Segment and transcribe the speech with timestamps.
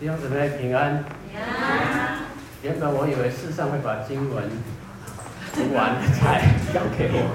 [0.00, 1.04] 弟兄姊妹平安。
[1.28, 2.20] 平安。
[2.62, 4.48] 原本我以为世上会把经文
[5.52, 7.34] 读完才交给我，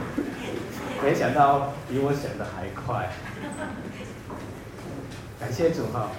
[1.04, 3.10] 没想到比我想的还快。
[5.42, 6.12] 感谢主哈！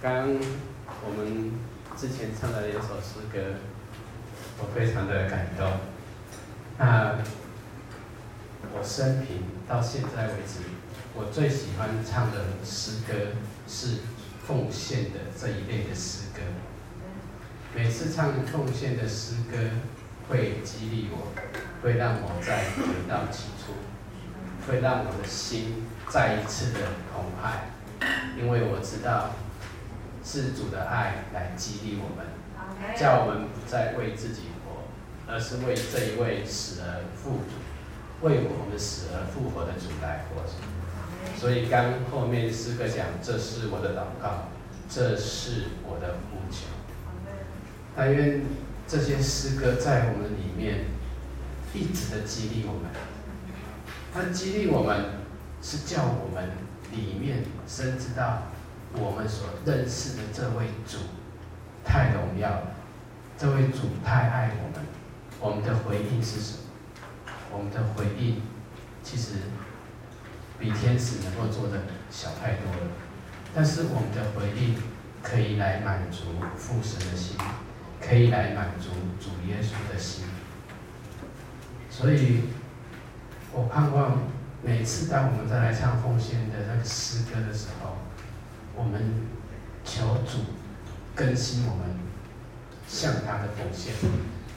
[0.00, 0.26] 刚
[1.04, 1.52] 我们
[1.98, 3.56] 之前唱的两首诗歌，
[4.58, 5.70] 我非常的感动。
[6.78, 7.18] 那
[8.72, 10.60] 我生平到现在为止，
[11.14, 13.36] 我最喜欢唱的诗歌
[13.68, 13.98] 是
[14.46, 16.40] 奉献的这一类的诗歌。
[17.74, 19.56] 每次唱奉献的诗歌，
[20.28, 21.32] 会激励我，
[21.82, 23.72] 会让我再回到起初，
[24.66, 26.80] 会让我的心再一次的
[27.12, 27.70] 澎湃，
[28.38, 29.30] 因为我知道
[30.22, 32.26] 是主的爱来激励我们，
[32.96, 34.84] 叫我们不再为自己活，
[35.32, 40.52] 而是为这一位死而复活、为我们死而复活的主来活着。
[41.38, 44.48] 所以刚后面诗歌讲，这是我的祷告，
[44.88, 46.66] 这是我的呼求。
[47.96, 48.42] 但愿
[48.86, 50.86] 这些诗歌在我们里面
[51.72, 52.90] 一直的激励我们。
[54.12, 55.04] 它激励我们，
[55.60, 56.50] 是叫我们
[56.92, 58.44] 里面深知道
[58.92, 60.98] 我们所认识的这位主
[61.84, 62.74] 太荣耀了，
[63.36, 64.86] 这位主太爱我们。
[65.40, 66.58] 我们的回应是什么？
[67.52, 68.40] 我们的回应
[69.02, 69.32] 其实
[70.58, 72.92] 比天使能够做的小太多了。
[73.54, 74.74] 但是我们的回应
[75.22, 76.24] 可以来满足
[76.56, 77.36] 父神的心。
[78.06, 80.26] 可以来满足主耶稣的心，
[81.88, 82.42] 所以
[83.50, 84.24] 我盼望
[84.62, 87.96] 每次当我们再来唱奉献的那个诗歌的时候，
[88.74, 89.26] 我们
[89.86, 90.40] 求主
[91.14, 91.96] 更新我们
[92.86, 93.94] 向他的奉献，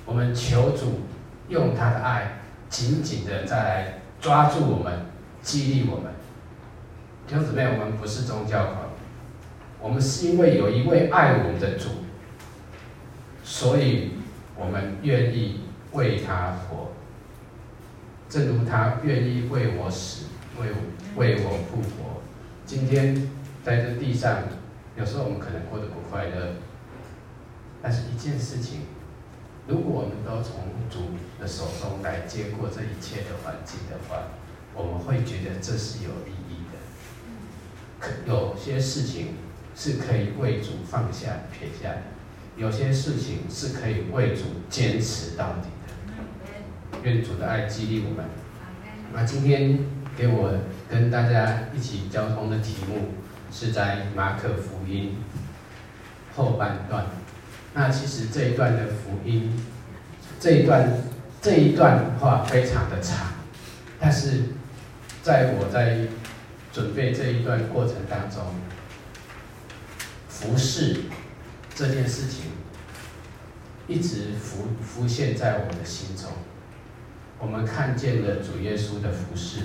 [0.04, 1.04] 我们求主
[1.48, 2.39] 用他的爱
[2.70, 5.06] 紧紧的再来抓住我们，
[5.42, 6.14] 激励我们。
[7.28, 8.90] 弟兄姊妹，我们不是宗教狂，
[9.82, 11.89] 我们是因为有一位爱我们的主。
[13.44, 14.11] 所以，
[14.56, 15.61] 我们愿意
[15.94, 16.92] 为他活，
[18.30, 20.26] 正如他愿意为我死，
[20.60, 22.22] 为我为我复活。
[22.66, 23.30] 今天
[23.64, 24.44] 在这地上，
[24.98, 26.56] 有时候我们可能过得不快乐，
[27.82, 28.82] 但是一件事情，
[29.67, 34.23] 如果我们都从主的手中来接过这一切的环境的话，
[34.77, 36.77] 我们会觉得这是有意义的。
[37.99, 39.36] 可有些事情
[39.76, 42.02] 是可以为主放下、撇下的。
[42.55, 48.26] 有些事情是可以为主坚持到底的，愿主的爱激励我们。
[49.14, 49.80] 那今天
[50.17, 50.54] 给我
[50.89, 53.10] 跟大家一起交通的题目
[53.52, 55.17] 是在马可福音
[56.36, 57.05] 后半段。
[57.76, 59.54] 那其实这一段的福音，
[60.39, 61.04] 这一段
[61.39, 63.33] 这一段话非常的长，
[63.99, 64.45] 但是
[65.27, 66.08] 在我在
[66.71, 68.42] 准备这一段过程当中，
[70.30, 71.02] 服侍。
[71.76, 72.45] 这件事情
[73.89, 76.32] 一直浮浮现在我的心中。
[77.39, 79.64] 我们看见了主耶稣的服侍，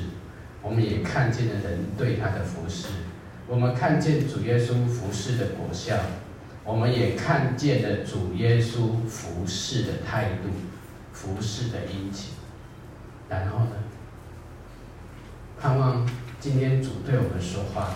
[0.61, 2.89] 我们也看见了人对他的服侍。
[3.47, 5.97] 我们看见主耶稣服侍的果效，
[6.65, 10.51] 我们也看见了主耶稣服侍的态度、
[11.13, 12.33] 服侍的殷勤。
[13.29, 13.77] 然后呢，
[15.63, 16.05] 盼望
[16.41, 17.91] 今天主对我们说话，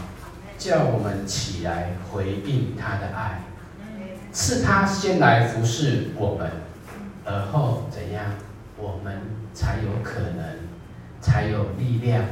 [0.56, 3.40] 叫我们起来回应他的爱。
[4.32, 6.48] 是他先来服侍我们，
[7.24, 8.24] 而后怎样，
[8.76, 9.20] 我们
[9.52, 10.44] 才有可能，
[11.20, 12.22] 才有力量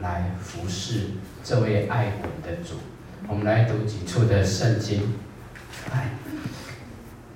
[0.00, 1.08] 来服侍
[1.42, 2.76] 这位爱我们的主。
[3.26, 5.14] 我们来读几处的圣经，
[5.90, 6.10] 来，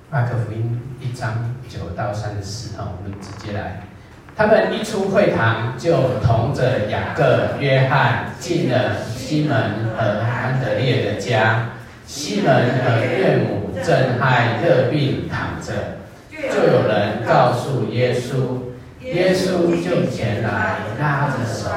[0.09, 3.88] 马可福音一章九到三十四号，我们直接来。
[4.35, 9.57] 他们一出会堂，就同着雅各、约翰进了西门
[9.97, 11.71] 和安德烈的家。
[12.07, 12.51] 西门
[12.83, 15.99] 和岳母正害热病躺着，
[16.31, 18.71] 就有人告诉耶稣，
[19.03, 21.69] 耶稣就前来拉着手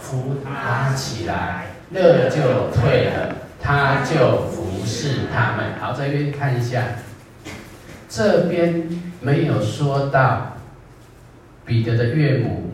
[0.00, 5.72] 扶他起来，热就退了，他就服侍他们。
[5.80, 6.82] 好，这边看一下，
[8.08, 8.84] 这边
[9.20, 10.56] 没有说到
[11.70, 12.72] 彼得的岳母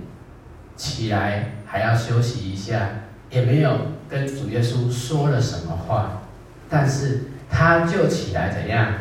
[0.74, 2.88] 起来还要休息一下，
[3.28, 3.76] 也没有
[4.08, 6.22] 跟主耶稣说了什么话。
[6.70, 8.94] 但是他就起来怎样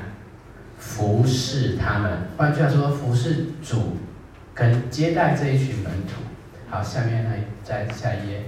[0.77, 2.11] 服侍他们？
[2.35, 3.95] 换句话说，服侍主
[4.53, 6.21] 跟接待这一群门徒。
[6.69, 7.29] 好，下面呢
[7.63, 8.41] 再下一页。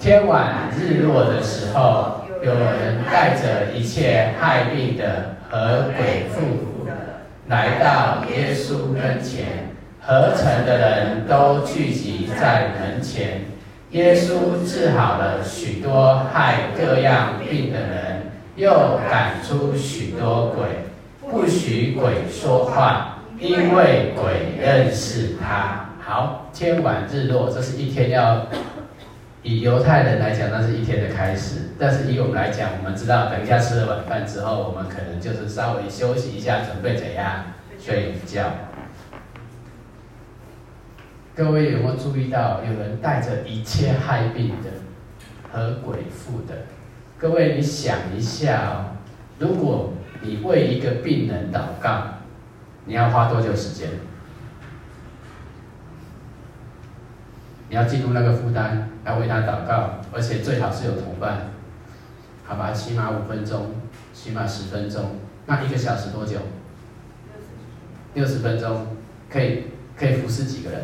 [0.00, 6.77] 天晚日落的时候，有人带着一切害病的和鬼附的
[7.48, 9.70] 来到耶稣跟前，
[10.02, 13.40] 合城的人都聚集在门前。
[13.92, 18.22] 耶稣治好了许多害各样病的人，
[18.56, 20.66] 又赶出许多鬼，
[21.30, 25.88] 不许鬼说话，因为鬼认识他。
[26.04, 28.46] 好，天晚日落，这是一天要
[29.42, 31.70] 以犹太人来讲，那是一天的开始。
[31.78, 37.44] 但是以我们来讲，我们知道，等一下吃了晚饭之后，我们可能就是稍微休息一下，准备怎样
[37.78, 38.50] 睡觉。
[41.36, 44.70] 各位有没有注意到，有人带着一切害病的
[45.52, 46.54] 和鬼附的？
[47.16, 48.96] 各位，你想一下哦，
[49.38, 52.02] 如果你为一个病人祷告，
[52.86, 53.88] 你要花多久时间？
[57.68, 61.50] 你要进入那个负担，要为他祷告，而且最好是有同伴，
[62.44, 62.72] 好吧？
[62.72, 63.74] 起码五分钟，
[64.14, 65.16] 起码十分钟，
[65.46, 66.38] 那一个小时多久？
[68.14, 68.96] 六十分钟，
[69.30, 69.64] 可以
[69.96, 70.80] 可以服侍几个人？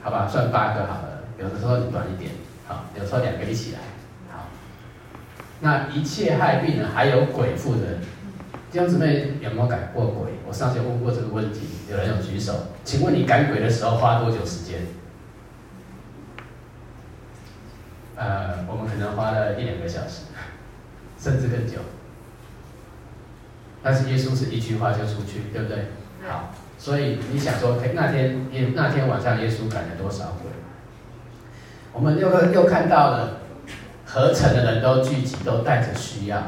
[0.00, 2.32] 好吧，算八个好了，有的时候短一点，
[2.66, 3.78] 好，有时候两个一起来，
[4.32, 4.46] 好。
[5.60, 6.88] 那一切害病呢？
[6.94, 7.98] 还有鬼附的。
[8.70, 10.32] 弟兄姊妹有没有赶过鬼？
[10.46, 11.60] 我上次问过这个问题，
[11.90, 12.52] 有人有举手。
[12.84, 14.80] 请问你赶鬼的时候花多久时间？
[18.14, 20.24] 呃，我们可能花了一两个小时，
[21.18, 21.78] 甚至更久。
[23.82, 25.86] 但是耶稣是一句话就出去，对不对？
[26.28, 30.50] 好，所以你想说，那天耶那天晚上耶稣赶了多少鬼？
[31.94, 33.38] 我们又又看到了，
[34.04, 36.42] 合成的人都聚集，都带着需要。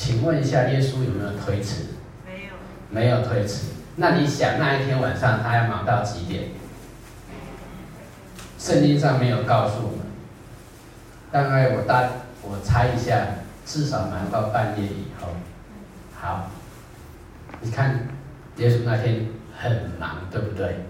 [0.00, 1.86] 请问一下，耶稣有没有推迟？
[2.24, 2.50] 没有，
[2.88, 3.66] 没有推迟。
[3.96, 6.50] 那你想，那一天晚上他要忙到几点？
[8.56, 10.06] 圣经上没有告诉我们。
[11.32, 12.08] 大概我大
[12.42, 13.26] 我猜一下，
[13.66, 15.30] 至少忙到半夜以后。
[16.14, 16.48] 好，
[17.60, 18.06] 你看，
[18.58, 19.26] 耶稣那天
[19.58, 20.86] 很忙，对不对？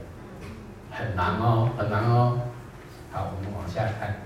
[0.91, 2.41] 很忙哦，很忙哦。
[3.11, 4.17] 好，我们往下看，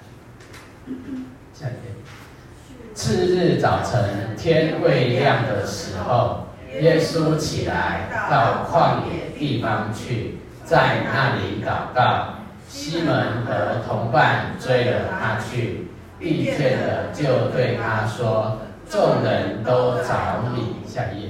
[1.55, 2.02] 下一页。
[2.95, 6.47] 次日早晨，天未亮的时候，
[6.81, 12.35] 耶稣起来到旷野地方去，在那里祷告。
[12.69, 18.59] 西门和同伴追了他去，遇见了就对他说
[18.89, 21.29] ：“众人都找你。”下一页。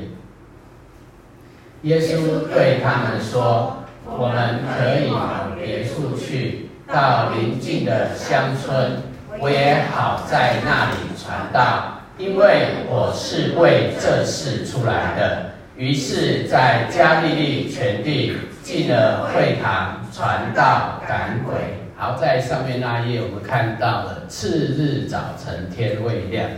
[1.82, 9.02] 耶稣对他们说：“我们可以往别处去，到邻近的乡村。”
[9.42, 15.50] 我也好在那里传道，因为我是为这事出来的。
[15.76, 21.54] 于是，在加利利全地进了会堂，传道赶鬼。
[21.96, 26.48] 好，在上面那一页，我们看到了次日早晨天未亮。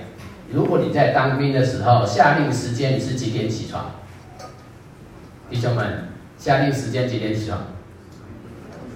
[0.50, 3.92] 如果你在当兵的时候，下令时间你是几点起床？
[5.48, 7.60] 弟兄们，下令时间几点起床？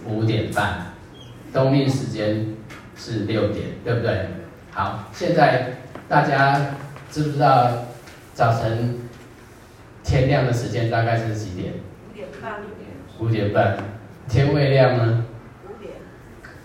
[0.07, 0.89] 五点半。
[1.55, 2.58] 冬令时间。
[2.99, 4.27] 是六点，对不对？
[4.73, 5.75] 好，现在
[6.09, 6.75] 大家
[7.11, 7.87] 知不知道
[8.35, 8.99] 早晨
[10.05, 11.73] 天亮的时间大概是几点？
[12.11, 12.61] 五点半。
[13.21, 13.77] 五点半，
[14.29, 15.25] 天未亮呢？
[15.65, 15.95] 五点。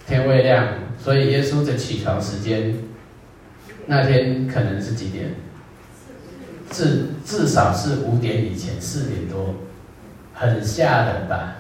[0.06, 2.76] 天未亮，所以耶稣的起床时间
[3.86, 5.36] 那天可能是几点？
[6.70, 9.56] 至至少是五点以前，四点多，
[10.34, 11.58] 很吓人吧？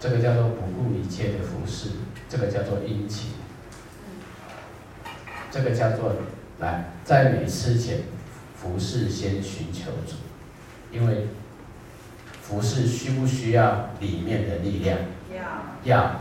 [0.00, 1.90] 这个叫做不顾一切的服侍，
[2.26, 3.32] 这个叫做殷勤，
[5.50, 6.14] 这个叫做
[6.58, 7.98] 来在每次前
[8.56, 10.14] 服侍先寻求主，
[10.90, 11.26] 因为
[12.40, 14.98] 服侍需不需要里面的力量？
[15.30, 15.42] 要，
[15.84, 16.20] 要。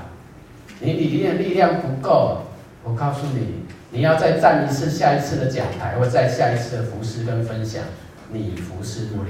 [0.82, 2.44] 你里面的力量不够，
[2.84, 7.82] 我告诉你，你要再站一次下一次的讲台，或再下一次的服侍跟分享，
[8.34, 9.30] 你服侍不了。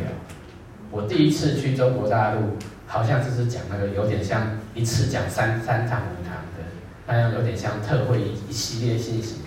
[0.89, 2.57] 我第一次去中国大陆。
[2.91, 6.65] 好像就是讲那个有点像一次讲三三堂五堂的，
[7.05, 9.41] 那样有点像特会一一系列信息。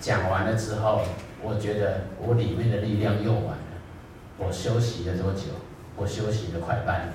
[0.00, 1.02] 讲完了之后，
[1.42, 3.64] 我觉得我里面的力量用完了。
[4.38, 5.42] 我休息了多久？
[5.94, 7.12] 我休息了快半年。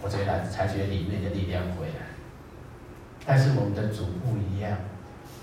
[0.00, 2.06] 我觉得才觉得里面的力量回来。
[3.26, 4.78] 但是我们的主不一样，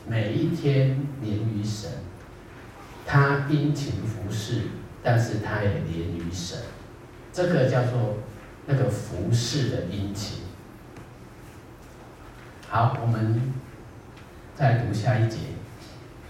[0.07, 1.91] 每一天连于神，
[3.05, 4.62] 他殷勤服侍，
[5.03, 6.57] 但是他也连于神，
[7.33, 8.19] 这个叫做。
[8.65, 10.39] 那个服侍的殷勤。
[12.70, 13.53] 好，我们
[14.55, 15.38] 再读下一节。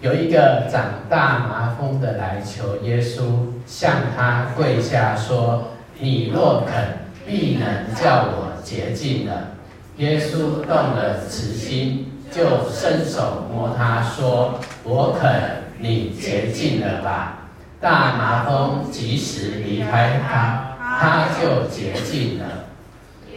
[0.02, 9.52] 有一个长大麻风的来求耶稣，向他跪下说：“你若肯，必能叫我洁净了。”
[9.98, 17.48] 耶稣动了慈心，就伸手摸他说：“我肯，你洁净了吧。”
[17.80, 20.63] 大麻风即时离开他。
[21.00, 22.46] 他就洁净了。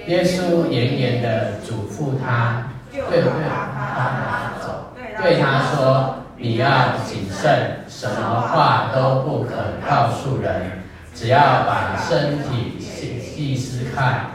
[0.06, 4.92] 耶稣严严的嘱咐他，对对，把他拿走。
[5.20, 6.68] 对他说：“你要
[7.04, 9.54] 谨慎，什么话都不可
[9.88, 10.82] 告诉人，
[11.14, 14.26] 只要把身体细思看。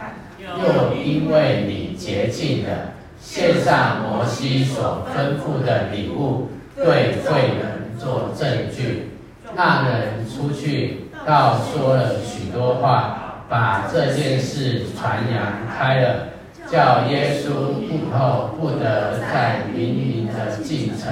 [0.42, 9.12] 又因为你洁净了，献上摩西所吩咐的礼物，对妇人做证据。
[9.56, 16.28] 那人出去，倒说了许多话，把这件事传扬开了。”
[16.72, 21.12] 叫耶稣以后不得在明明的进城，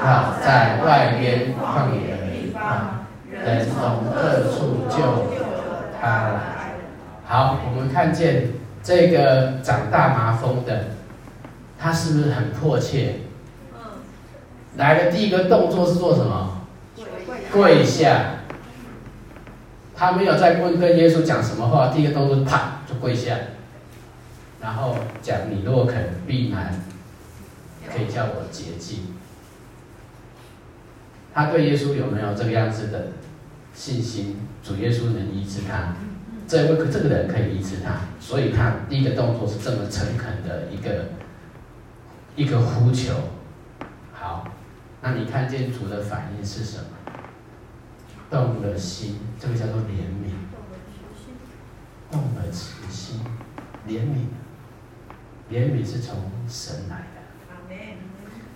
[0.00, 5.26] 好在外边旷野的地方，人从各处救
[6.00, 6.40] 他来。
[7.26, 8.50] 好，我们看见
[8.80, 10.84] 这个长大麻风的，
[11.76, 13.14] 他是不是很迫切？
[14.76, 16.60] 来的第一个动作是做什么？
[17.50, 18.20] 跪下。
[20.00, 23.36] 他没有在问跟耶稣讲什么话，第一个动作啪就跪下。
[24.58, 26.72] 然后讲，你若肯，必然
[27.86, 29.00] 可以叫我洁净。
[31.34, 33.08] 他对耶稣有没有这个样子的
[33.74, 34.38] 信心？
[34.64, 35.94] 主耶稣能医治他，
[36.48, 41.10] 这位这个人可以医治他，所以他第一个动作是这么诚恳的一个
[42.36, 43.12] 一个呼求。
[44.14, 44.46] 好，
[45.02, 46.84] 那你看见主的反应是什么？
[48.30, 50.30] 动了心，这个叫做怜悯。
[52.10, 53.20] 动了慈心，
[53.86, 54.26] 怜悯。
[55.50, 56.16] 怜悯是从
[56.48, 57.76] 神来的，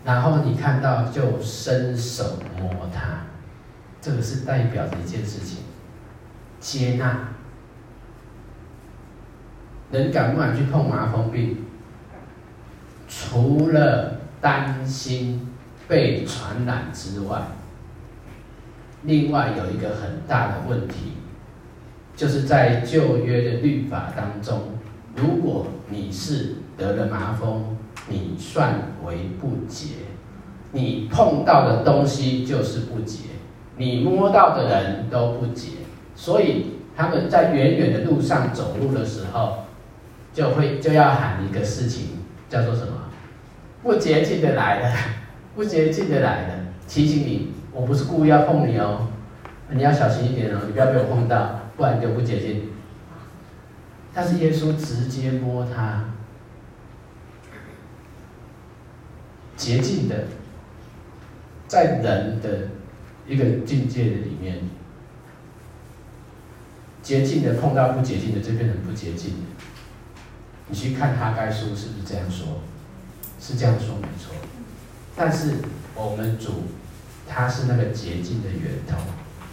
[0.05, 3.25] 然后你看到就伸手摸它，
[4.01, 5.59] 这个是代表着一件事情，
[6.61, 7.31] 接纳。
[9.91, 11.65] 人敢不敢去碰麻风病？
[13.09, 15.53] 除了担心
[15.89, 17.43] 被传染之外，
[19.05, 21.13] 另外有一个很大的问题，
[22.17, 24.63] 就是在旧约的律法当中，
[25.15, 27.77] 如果你是得了麻风，
[28.09, 29.89] 你算为不洁，
[30.73, 33.25] 你碰到的东西就是不洁，
[33.77, 35.71] 你摸到的人都不洁，
[36.15, 39.65] 所以他们在远远的路上走路的时候，
[40.33, 42.09] 就会就要喊一个事情，
[42.49, 42.93] 叫做什么？
[43.83, 44.97] 不洁净的来了，
[45.55, 46.55] 不洁净的来了，
[46.89, 49.09] 提醒你，我不是故意要碰你哦，
[49.69, 52.71] 你要小心一点哦，你不要被我碰到，不然你就不洁净。
[54.15, 56.05] 但是耶稣直接摸他。
[59.57, 60.25] 洁净的，
[61.67, 62.69] 在人的
[63.27, 64.61] 一个境界里面，
[67.03, 69.47] 洁净的碰到不洁净的，就变成不洁净的。
[70.69, 72.61] 你去看哈该书是不是这样说？
[73.41, 74.35] 是这样说没错。
[75.17, 75.57] 但是
[75.95, 76.65] 我们主
[77.29, 78.97] 他是那个洁净的源头，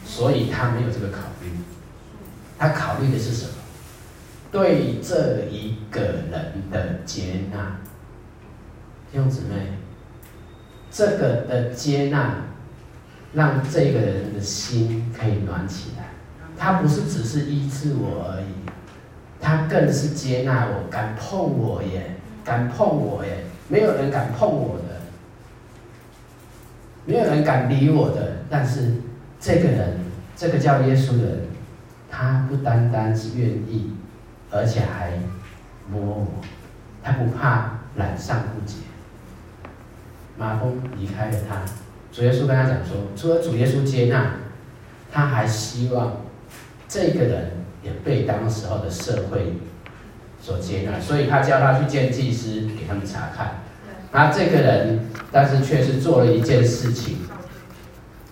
[0.05, 1.49] 所以他没有这个考虑。
[2.57, 3.51] 他考虑的是什么？
[4.51, 7.77] 对这一个人的接纳，
[9.11, 9.77] 弟兄姊妹。
[10.93, 12.35] 这个的接纳，
[13.33, 16.09] 让这个人的心可以暖起来。
[16.57, 18.45] 他不是只是医治我而已，
[19.39, 24.90] 他更是接纳我，敢碰我耶，敢碰我耶，没有人敢碰我的，
[27.05, 28.43] 没有人敢理我的。
[28.49, 28.93] 但是
[29.39, 29.97] 这个人，
[30.35, 31.39] 这个叫耶稣的人，
[32.09, 33.93] 他不单单是愿意，
[34.49, 35.13] 而且还
[35.89, 36.27] 摸我，
[37.01, 38.77] 他不怕染上不洁。
[40.37, 41.61] 麻风离开了他，
[42.11, 44.33] 主耶稣跟他讲说：除了主耶稣接纳，
[45.11, 46.17] 他还希望
[46.87, 47.51] 这个人
[47.83, 49.57] 也被当时候的社会
[50.41, 53.61] 所接纳，所以他叫他去见祭司，给他们查看。
[54.11, 54.99] 他这个人，
[55.31, 57.19] 但是却是做了一件事情，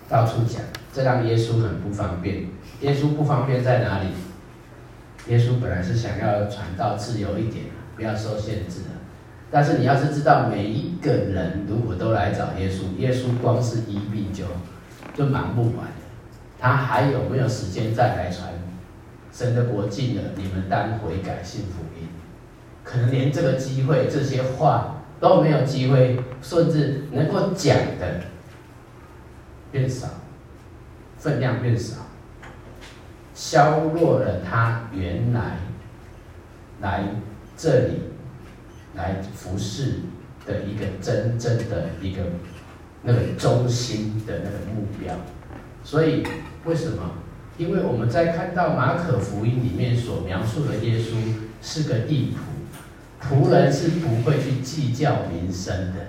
[0.08, 0.60] 到处讲，
[0.92, 2.46] 这让耶稣很不方便。
[2.82, 4.08] 耶稣不方便在哪里？
[5.28, 8.90] 耶稣本来是想要传道自由一点，不要受限制的。
[9.50, 14.44] 但是你要是知道，每一个人如果都来找耶稣，耶稣光是医病就
[15.14, 15.88] 就忙不完，
[16.58, 18.52] 他还有没有时间再来传
[19.32, 20.22] 神的国近了？
[20.36, 22.08] 你们当悔改信福音，
[22.84, 28.22] 可能连这个机会、这些话都没有机会，甚至能够讲的
[29.70, 30.08] 变少，
[31.18, 31.96] 分量变少，
[33.34, 35.58] 削弱了他原来
[36.80, 37.04] 来
[37.56, 38.00] 这里。
[38.96, 40.00] 来服侍
[40.44, 42.22] 的一个真正的一个
[43.04, 45.14] 那个中心的那个目标，
[45.84, 46.26] 所以
[46.64, 47.12] 为什么？
[47.56, 51.14] 因为我们在看到马可福音里面所描述的耶稣
[51.62, 52.49] 是个义仆，
[53.22, 56.08] 仆人是不会去计较名声的，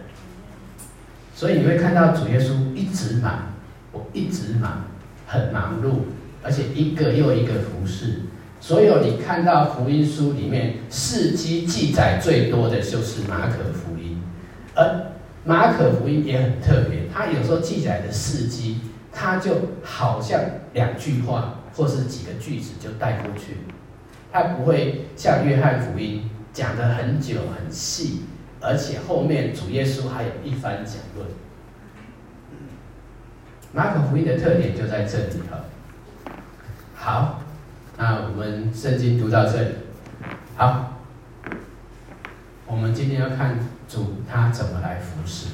[1.36, 3.53] 所以你会看到主耶稣一直忙，
[3.91, 4.86] 我一直忙，
[5.27, 6.03] 很忙碌，
[6.41, 8.22] 而且一个又一个服侍，
[8.60, 14.22] 所有你看到福音书里面事迹记载最多的就是马可福音，
[14.74, 15.12] 而
[15.44, 18.80] 马可福音也很特别，它有时候记载的事迹，
[19.12, 19.51] 它就
[19.84, 20.39] 好像
[20.74, 23.58] 两句话或是几个句子就带过去，
[24.32, 28.22] 它不会像约翰福音讲得很久很细，
[28.60, 31.27] 而且后面主耶稣还有一番讲论。
[33.74, 35.65] 马可福音的特点就在这里了。
[36.96, 37.38] 好。
[37.98, 39.70] 那我们圣经读到这里，
[40.55, 41.01] 好，
[42.65, 45.50] 我们今天要看主他怎么来服侍。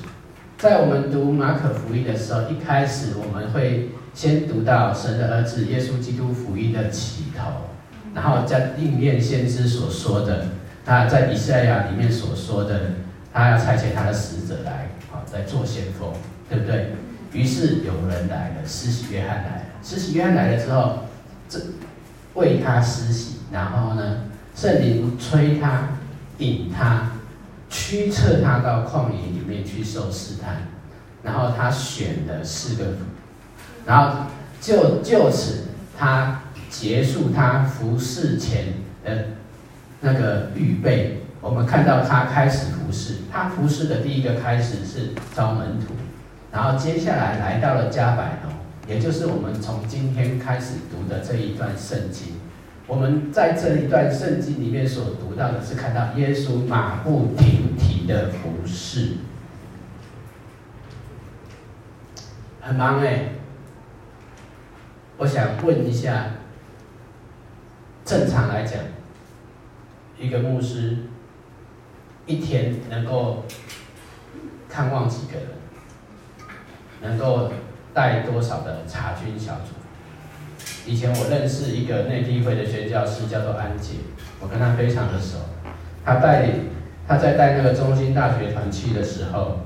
[0.57, 7.51] 在我们读马可福音的时候，一开始我们会先读到神的儿子耶稣基督福音的起头，
[8.13, 10.45] 然后再应验先知所说的，
[10.87, 12.93] 他在以赛亚里面所说的，
[13.31, 16.13] 他要差遣他的使者来，好，在做先锋，
[16.49, 16.93] 对不对？
[17.33, 20.99] 于是有人来了，施洗约翰来了，施洗约翰来了之后，
[21.47, 21.59] 这。
[22.33, 24.25] 为他施洗，然后呢，
[24.55, 25.97] 圣灵催他、
[26.37, 27.13] 引他、
[27.67, 30.67] 驱策他到旷野里面去受试探，
[31.23, 32.85] 然后他选了四个，
[33.87, 34.25] 然后
[34.61, 38.65] 就就此他结束他服侍前
[39.03, 39.29] 的
[40.01, 41.21] 那个预备。
[41.39, 45.93] 我们看到他开始服侍，他服侍的第一个开始是招门徒，
[46.51, 48.51] 然后接下来来到了迦百农。
[48.87, 52.35] 也就是我们从今天开始读的这一段圣经，
[52.87, 59.17] 我们在这一段圣经里面所读到的是看到耶稣马不停蹄的服侍，
[62.61, 63.29] 很忙哎。
[65.17, 66.27] 我想问一下，
[68.05, 68.79] 正常来讲，
[70.19, 70.97] 一个牧师
[72.25, 73.45] 一天能够
[74.69, 75.47] 看望几个人？
[77.01, 77.51] 能够？
[77.93, 79.73] 带多少的查经小组？
[80.85, 83.93] 以前我认识一个内地会的宣教师，叫做安姐，
[84.39, 85.37] 我跟他非常的熟。
[86.05, 86.69] 他带领
[87.07, 89.61] 他在带那个中兴大学团去的时候，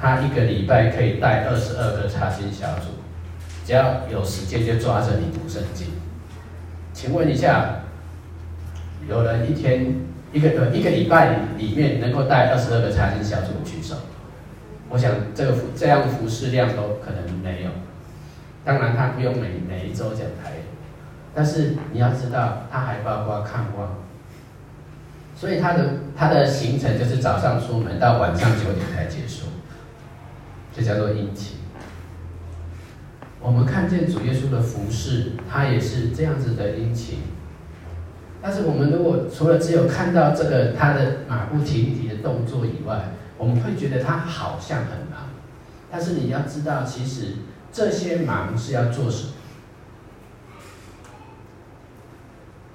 [0.00, 2.86] 他一个礼拜可以带二十二个查经小组，
[3.64, 5.86] 只要有时间就抓着你读圣经。
[6.92, 7.82] 请问一下，
[9.08, 9.94] 有人一天
[10.32, 13.96] 一个呃一个礼拜里面能够带二十二个查经小组举手？
[14.88, 17.70] 我想这个服这样服侍量都可能没有，
[18.64, 20.52] 当然他不用每每一周讲台，
[21.32, 23.98] 但是你要知道，他还包括看望，
[25.36, 29.46] 所以他的他的行程就是早上出门到晚上九点才结束，
[30.74, 31.58] 这叫做殷勤。
[33.40, 37.18] 我们看见主耶稣的服侍，他也是这样子的殷勤。
[38.42, 45.28] 但是我们如果除了只有看到这个他的马不停蹄的动作以外，我们会觉得他好像很忙，
[45.90, 47.34] 但是你要知道，其实
[47.72, 49.32] 这些忙是要做什么？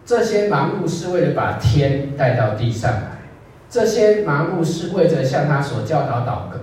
[0.06, 3.22] 这些忙碌是为了把天带到地上来，
[3.68, 6.60] 这些忙碌是为着像他所教导祷告、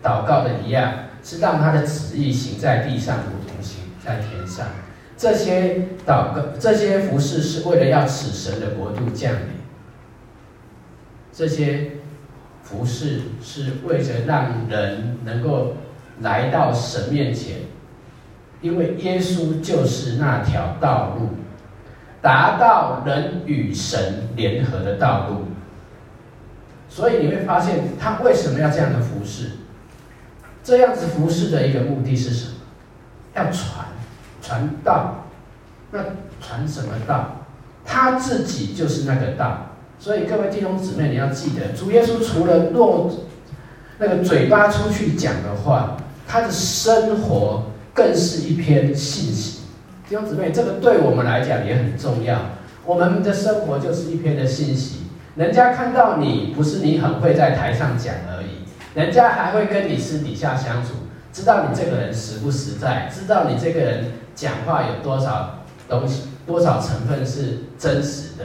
[0.00, 0.92] 祷告的一样，
[1.24, 4.66] 是让他的旨意行在地上，如同行在天上。
[5.24, 9.40] 这些祷告、这些服饰是为了要使神的国度降临。
[11.32, 11.92] 这些。
[12.62, 15.74] 服饰是为着让人能够
[16.20, 17.56] 来到神面前，
[18.62, 21.28] 因为耶稣就是那条道路，
[22.22, 25.44] 达到人与神联合的道路。
[26.88, 29.50] 所以你会发现，他为什么要这样的服饰？
[30.62, 32.54] 这样子服饰的一个目的是什么？
[33.36, 33.84] 要传
[34.44, 35.24] 传道。
[35.90, 36.00] 那
[36.40, 37.46] 传什么道？
[37.84, 39.70] 他自己就是那个道。
[39.98, 43.10] 所以各位弟兄姊妹，你要记得，主耶稣除了落
[43.98, 49.60] 那个嘴巴出去讲的话，他的生活更是一篇信息。
[50.08, 52.38] 弟兄姊妹，这个对我们来讲也很重要。
[52.84, 55.06] 我们的生活就是一篇的信息。
[55.36, 60.90] 人家看到你，不是你很会在台上讲而已，人家还会跟你私底下相处，
[61.32, 64.04] 知道你这个人实不实在，知道你这个人
[64.34, 68.44] 讲话有多少东西，多少成分是真实的。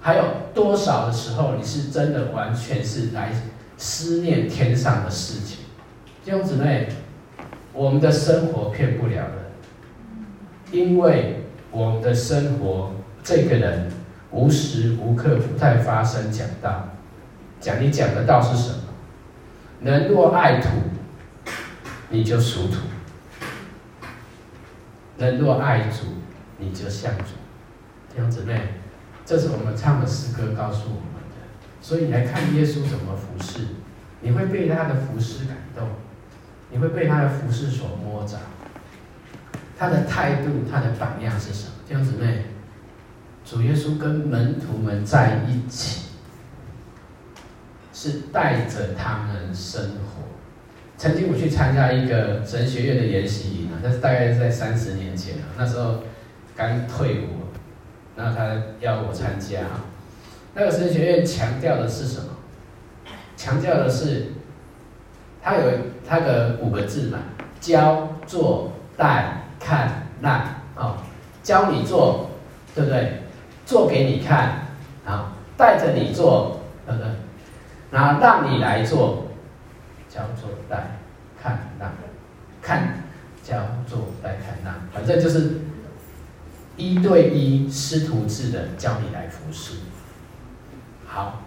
[0.00, 3.32] 还有多少的时候，你是真的完全是来
[3.76, 5.58] 思念天上的事情？
[6.24, 6.88] 弟兄姊妹，
[7.72, 9.32] 我们的生活骗不了人，
[10.70, 12.92] 因为我们的生活，
[13.22, 13.90] 这个人
[14.30, 16.88] 无时无刻不在发生讲道，
[17.60, 18.76] 讲你讲的道是什么？
[19.80, 20.68] 人若爱土，
[22.08, 22.76] 你就属土；
[25.22, 26.06] 人若爱主，
[26.58, 27.36] 你就像主。
[28.12, 28.60] 弟兄姊妹。
[29.24, 31.46] 这是我们唱的诗歌告诉我们的，
[31.80, 33.60] 所以来看耶稣怎么服侍，
[34.20, 35.86] 你会被他的服侍感动，
[36.72, 38.36] 你会被他的服侍所摸着。
[39.78, 41.72] 他的态度，他的榜样是什么？
[41.86, 42.46] 弟兄姊妹，
[43.44, 46.08] 主耶稣跟门徒们在一起，
[47.92, 50.11] 是带着他们生活。
[51.02, 55.96] 曾经我去参加一个神学院的研习营啊，那是大概是在三十年前啊，那时候
[56.54, 57.50] 刚退伍，
[58.14, 59.62] 那他要我参加。
[60.54, 62.26] 那个神学院强调的是什么？
[63.36, 64.26] 强调的是，
[65.42, 65.72] 他有
[66.08, 67.18] 他的五个字嘛，
[67.60, 70.40] 教、做、带、看、让。
[70.76, 70.98] 哦，
[71.42, 72.30] 教你做，
[72.76, 73.22] 对不对？
[73.66, 74.68] 做给你看，
[75.04, 77.10] 啊，带着你做，对不对？
[77.90, 79.21] 然后让你来做，
[80.12, 80.98] 叫、做、带、
[81.40, 81.90] 看、让，
[82.60, 83.02] 看、
[83.42, 85.60] 叫、做、带、看、让，反正就是
[86.76, 89.76] 一对一师徒制的教你来服侍。
[91.06, 91.42] 好，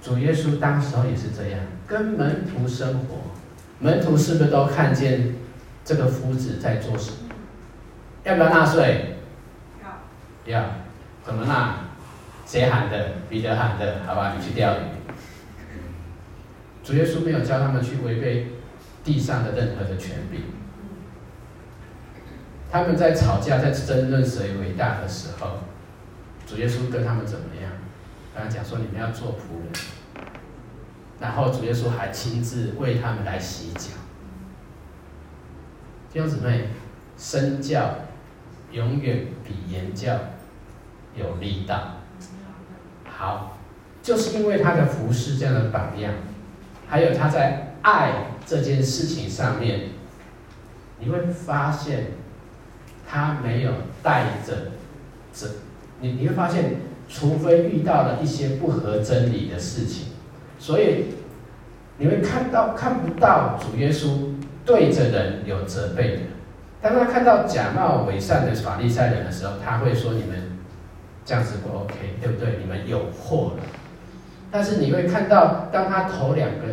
[0.00, 3.16] 主耶稣当时候也是这样，跟门徒生活，
[3.80, 5.34] 门徒是不是都看见
[5.84, 7.16] 这个夫子在做什么？
[8.22, 9.16] 要不要纳税？
[9.82, 10.52] 要。
[10.52, 10.64] 要，
[11.24, 11.80] 怎么纳？
[12.46, 13.10] 谁喊的？
[13.28, 14.34] 彼得喊的，好吧？
[14.38, 14.82] 你去钓鱼。
[16.86, 18.46] 主耶稣没有教他们去违背
[19.02, 20.42] 地上的任何的权柄。
[22.70, 25.58] 他们在吵架，在争论谁伟大的时候，
[26.46, 27.72] 主耶稣跟他们怎么样？
[28.32, 29.72] 刚才讲说，你们要做仆人，
[31.18, 33.90] 然后主耶稣还亲自为他们来洗脚。
[36.12, 36.68] 弟兄姊妹，
[37.18, 37.96] 身教
[38.70, 40.16] 永远比言教
[41.16, 41.96] 有力道。
[43.04, 43.58] 好，
[44.04, 46.12] 就是因为他的服侍这样的榜样，
[46.88, 48.12] 还有他在爱
[48.46, 49.90] 这件事情上面，
[50.98, 52.06] 你会发现
[53.06, 53.72] 他没有
[54.02, 54.72] 带着
[55.32, 55.46] 这，
[56.00, 56.76] 你你会发现。
[57.08, 60.08] 除非遇到了一些不合真理的事情，
[60.58, 61.04] 所以
[61.98, 66.22] 你会看到看不到主耶稣对着人有责备的。
[66.82, 70.58] 当他看到假冒伪善的法利赛人的时候，他会说：“你们
[71.24, 72.58] 这样子不 OK，对不对？
[72.58, 73.62] 你们有祸了。”
[74.56, 76.64] 但是你会看到，当他投两个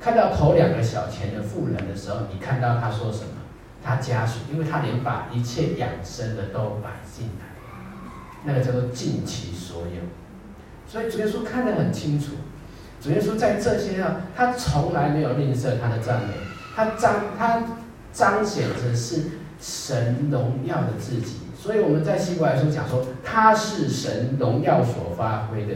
[0.00, 3.32] 看到投两个小钱的富人的时候，你看到他说什么？
[3.82, 7.46] 他家属，因为他连把一切养生的都摆进来。
[8.44, 10.02] 那个叫做尽其所有，
[10.86, 12.34] 所以主耶稣看得很清楚。
[13.00, 16.34] 主耶稣在这些上，他从来没有吝啬他的赞美，
[16.76, 17.64] 他彰他
[18.12, 19.22] 彰显着是
[19.60, 21.38] 神荣耀的自己。
[21.60, 25.74] 所以我们在希伯来书讲说，他是神荣耀所发挥的，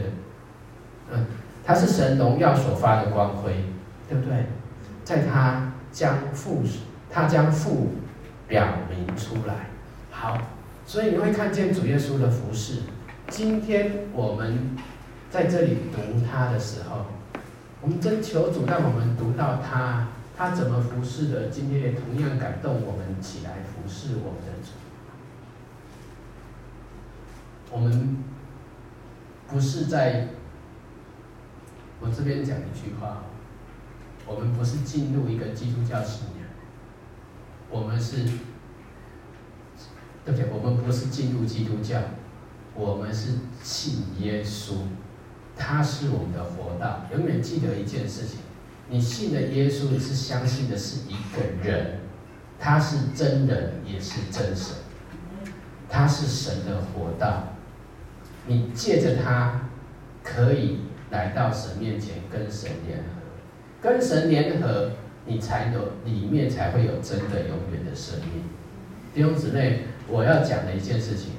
[1.11, 1.25] 嗯，
[1.67, 3.65] 他是神荣耀所发的光辉，
[4.07, 4.45] 对不对？
[5.03, 6.63] 在他将父，
[7.11, 7.89] 他将父
[8.47, 9.67] 表明出来，
[10.09, 10.37] 好。
[10.85, 12.83] 所以你会看见主耶稣的服饰。
[13.27, 14.77] 今天我们
[15.29, 17.07] 在这里读他的时候，
[17.81, 21.47] 我们征求主让我们读到他，他怎么服侍的。
[21.47, 24.71] 今天也同样感动我们起来服侍我们的主。
[27.69, 28.23] 我们
[29.49, 30.29] 不是在，
[31.99, 33.23] 我这边讲一句话，
[34.25, 36.47] 我们不是进入一个基督教信仰，
[37.69, 38.25] 我们是。
[40.25, 40.51] 对不对？
[40.51, 42.01] 我们不是进入基督教，
[42.75, 43.29] 我们是
[43.63, 44.73] 信耶稣，
[45.55, 47.05] 他是我们的活道。
[47.15, 48.39] 永远记得一件事情：
[48.89, 52.01] 你信的耶稣，你是相信的是一个人，
[52.59, 54.75] 他是真人，也是真神，
[55.87, 57.53] 他是神的活道。
[58.47, 59.69] 你借着他，
[60.21, 63.03] 可以来到神面前，跟神联合，
[63.81, 64.91] 跟神联合，
[65.25, 68.43] 你才有里面才会有真的永远的生命。
[69.13, 69.81] 弟兄姊妹。
[70.09, 71.31] 我要讲的一件事情，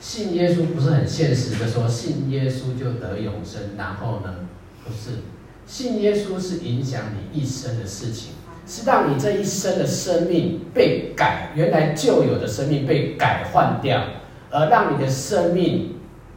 [0.00, 4.34] 信耶稣不是很现实的说，信耶稣就得永生，然后呢，
[4.84, 5.18] 不是，
[5.64, 8.32] 信耶稣是影响你一生的事情，
[8.66, 14.02] 是让你这一生的生命被改，原来旧有的生命被改换掉，
[14.50, 15.94] 而让你的生命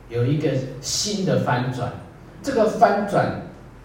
[0.10, 1.92] 有一个新的翻转，
[2.42, 3.44] 这个翻转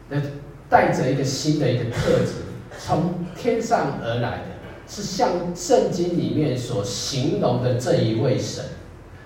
[0.08, 0.20] 的
[0.68, 2.32] 带着一个新的一个特质，
[2.78, 4.54] 从天上而来的。
[4.86, 8.62] 是像圣经里面所形容的这一位神。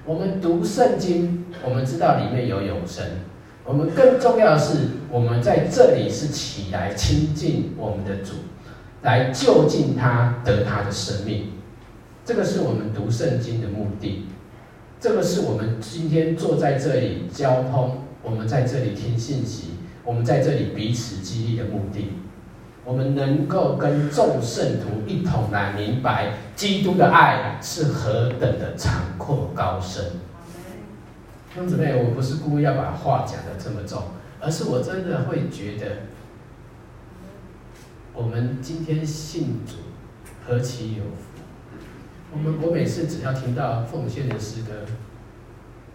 [0.05, 3.05] 我们读圣经，我们知道里面有永生。
[3.65, 4.77] 我们更重要的是，
[5.11, 8.35] 我们在这里是起来亲近我们的主，
[9.03, 11.55] 来就近他，得他的生命。
[12.25, 14.27] 这个是我们读圣经的目的。
[15.01, 19.71] 这个是我们今天坐在这里交通，我们在这里听信息，
[20.05, 22.13] 我们在这里彼此激励的目的。
[22.85, 30.05] 我们能够跟众圣徒一同来明白基督的爱是何等的长阔高深。
[31.55, 34.03] 弟兄姊妹，我不是故意要把话讲得这么重，
[34.41, 35.87] 而是我真的会觉得，
[38.13, 39.75] 我们今天信主
[40.47, 41.43] 何其有福。
[42.31, 44.73] 我们我每次只要听到奉献的诗歌，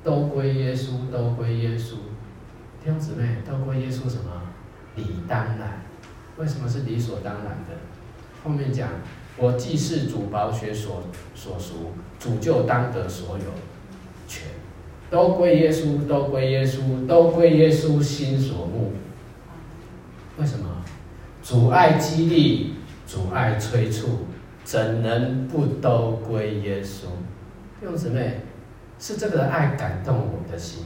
[0.03, 1.93] 都归耶稣，都归耶稣。
[2.83, 4.41] 弟兄姊妹，都归耶稣什么？
[4.95, 5.81] 理当然。
[6.37, 7.77] 为什么是理所当然的？
[8.43, 8.89] 后面讲，
[9.37, 11.01] 我既是主宝血所
[11.33, 13.45] 所赎，主就当得所有
[14.27, 14.49] 权，
[15.09, 18.91] 都归耶稣，都归耶稣，都归耶稣心所慕。
[20.37, 20.67] 为什么？
[21.41, 22.73] 主爱激励，
[23.07, 24.25] 主爱催促，
[24.65, 27.03] 怎能不都归耶稣？
[27.79, 28.41] 弟兄姊妹，
[28.99, 30.83] 是这个爱感动我们的心，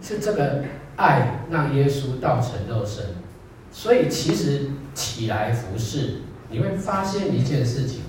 [0.00, 0.64] 是这个
[0.96, 3.04] 爱让耶稣道成肉身。
[3.72, 8.00] 所以其实起来服侍，你会发现一件事情，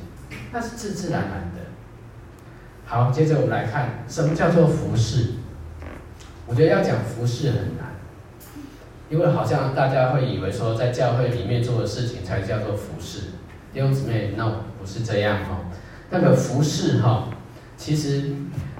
[0.51, 1.61] 那是自自然然的。
[2.85, 5.33] 好，接着我们来看什么叫做服侍。
[6.47, 7.95] 我觉得要讲服侍很难，
[9.09, 13.19] 因为好像大家会以为说在教会里面做的事情才叫做服侍。
[13.71, 15.59] 弟兄姊妹，no，不是这样哈。
[16.09, 17.29] 那个服侍哈，
[17.77, 18.33] 其实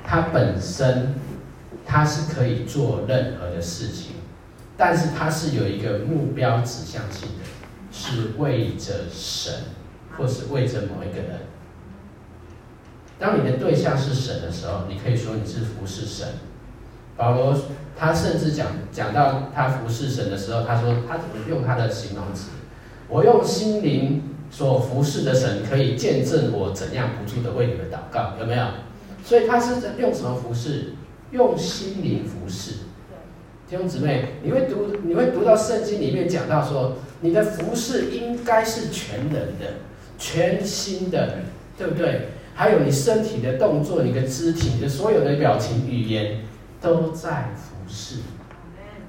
[0.03, 1.13] 它本身
[1.91, 4.13] 他是可以做任何的事情。
[4.77, 7.43] 但是他是有一个目标指向性的，
[7.91, 9.53] 是为着神，
[10.17, 11.41] 或是为着某一个人。
[13.19, 16.27] 当你的对象是神的时候，你可以说你是服侍神。
[17.17, 17.55] 保罗
[17.95, 22.49] 他甚至讲讲到他服侍神的时候，他说他怎么用他的形容词？
[23.07, 28.65] 我用心灵所服侍的神，可以见证我怎样不住的为你们祷告，有没有？
[29.23, 30.93] 所以他是用什么服侍？
[31.31, 32.71] 用心灵服侍。
[33.67, 39.75] 弟兄姊妹，你会读，你会读到圣经里面讲到说，你的服侍应该是全能的、
[40.17, 41.39] 全新的，
[41.77, 42.27] 对不对？
[42.53, 46.41] 还有你身体的动作、你的肢体、你的所有的表情、语言，
[46.81, 48.17] 都在服侍。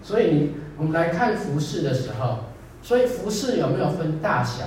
[0.00, 2.38] 所以你，我们来看服侍的时候，
[2.82, 4.64] 所以服侍有没有分大小？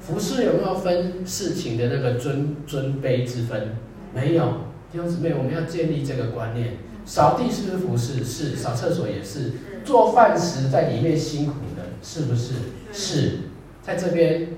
[0.00, 3.76] 服侍有没有分事情的那个尊尊卑之分？
[4.12, 4.44] 没有。
[4.90, 6.78] 弟兄姊妹，我们要建立这个观念。
[7.06, 8.22] 扫地是不是服侍？
[8.22, 9.52] 是，扫厕所也是。
[9.84, 12.54] 做饭时在里面辛苦的，是不是？
[12.92, 13.38] 是。
[13.80, 14.48] 在这边，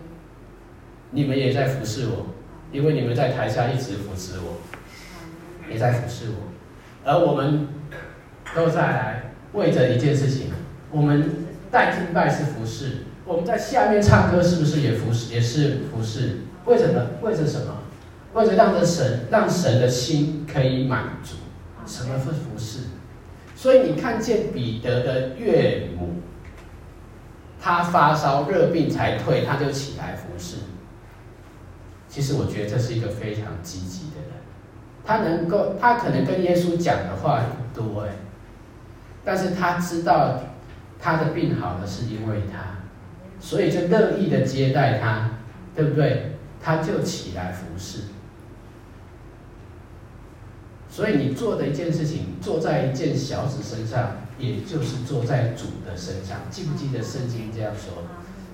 [1.11, 2.29] 你们也在服侍我，
[2.73, 4.57] 因为你们在台下一直扶持我，
[5.71, 6.49] 也在服侍我。
[7.05, 7.69] 而我们
[8.57, 10.47] 都在来为着一件事情，
[10.91, 11.31] 我们
[11.71, 15.35] 带敬拜是服侍，我们在下面唱歌是不是也服侍？
[15.35, 16.39] 也是服侍。
[16.65, 17.07] 为什么？
[17.21, 17.83] 为着什么？
[18.33, 21.35] 为着让着神，让神的心可以满足。
[21.89, 22.81] 什么是服侍？
[23.57, 26.21] 所以你看见彼得的岳母，
[27.61, 30.59] 他发烧热病才退，他就起来服侍。
[32.09, 34.37] 其实我觉得这是一个非常积极的人，
[35.05, 37.43] 他能够，他可能跟耶稣讲的话
[37.75, 38.11] 不多哎，
[39.25, 40.41] 但是他知道
[41.01, 42.79] 他的病好了是因为他，
[43.41, 45.31] 所以就乐意的接待他，
[45.75, 46.37] 对不对？
[46.61, 48.03] 他就起来服侍。
[50.99, 56.39] 所以你做的一件事情，做在一件小子身上，也就是做在主的身上。
[56.51, 58.03] 记不记得圣经这样说？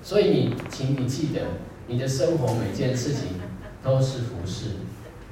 [0.03, 1.41] 所以你，请你记得，
[1.87, 3.41] 你的生活每件事情
[3.83, 4.73] 都是服侍。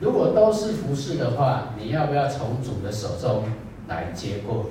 [0.00, 3.44] 如果都是服侍的话，你要不要从主的手中
[3.88, 4.70] 来接过？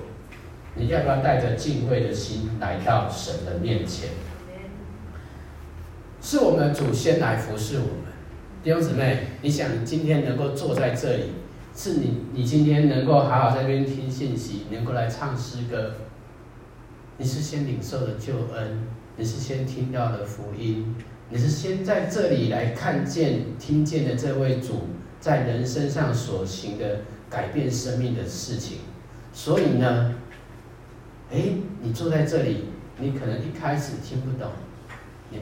[0.73, 4.09] 你要不要带着敬畏的心来到神的面前？
[6.19, 8.11] 是我们的主先来服侍我们。
[8.63, 11.23] 弟兄姊妹，你想今天能够坐在这里？
[11.73, 15.93] 是你，你今天能够好好在那边听信息，能够来唱诗歌，
[17.17, 20.93] 你是先领受了救恩，你是先听到了福音，
[21.29, 24.81] 你是先在这里来看见、听见的这位主
[25.19, 28.79] 在人身上所行的改变生命的事情。
[29.31, 30.15] 所以呢，
[31.31, 31.39] 哎，
[31.81, 32.65] 你坐在这里，
[32.99, 34.51] 你可能一开始听不懂，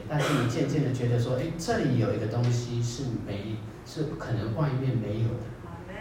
[0.08, 5.49] 但是你渐渐的觉得说，哎，这里有一个东西是没，是不可能外面没有的。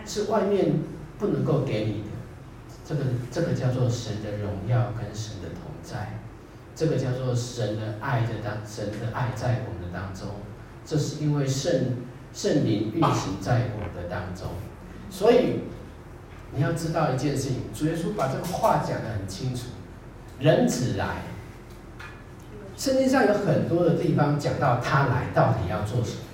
[0.05, 0.73] 是外面
[1.17, 2.09] 不能够给你的，
[2.85, 6.19] 这个这个叫做神的荣耀跟神的同在，
[6.75, 10.27] 这个叫做神的爱的当神的爱在我们的当中，
[10.85, 11.97] 这是因为圣
[12.33, 14.47] 圣灵运行在我们的当中，
[15.09, 15.61] 所以
[16.55, 19.67] 你要知道一件事情，主耶稣把这个话讲得很清楚，
[20.39, 21.23] 人子来，
[22.77, 26.28] 圣经上有很多的地方讲到他来到底要做什么。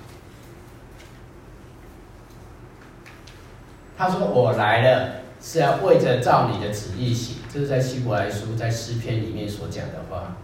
[3.96, 10.36] 他说：“我来了，是要为着照你的旨意行。”这是在希伯来书在诗篇里面所讲的话。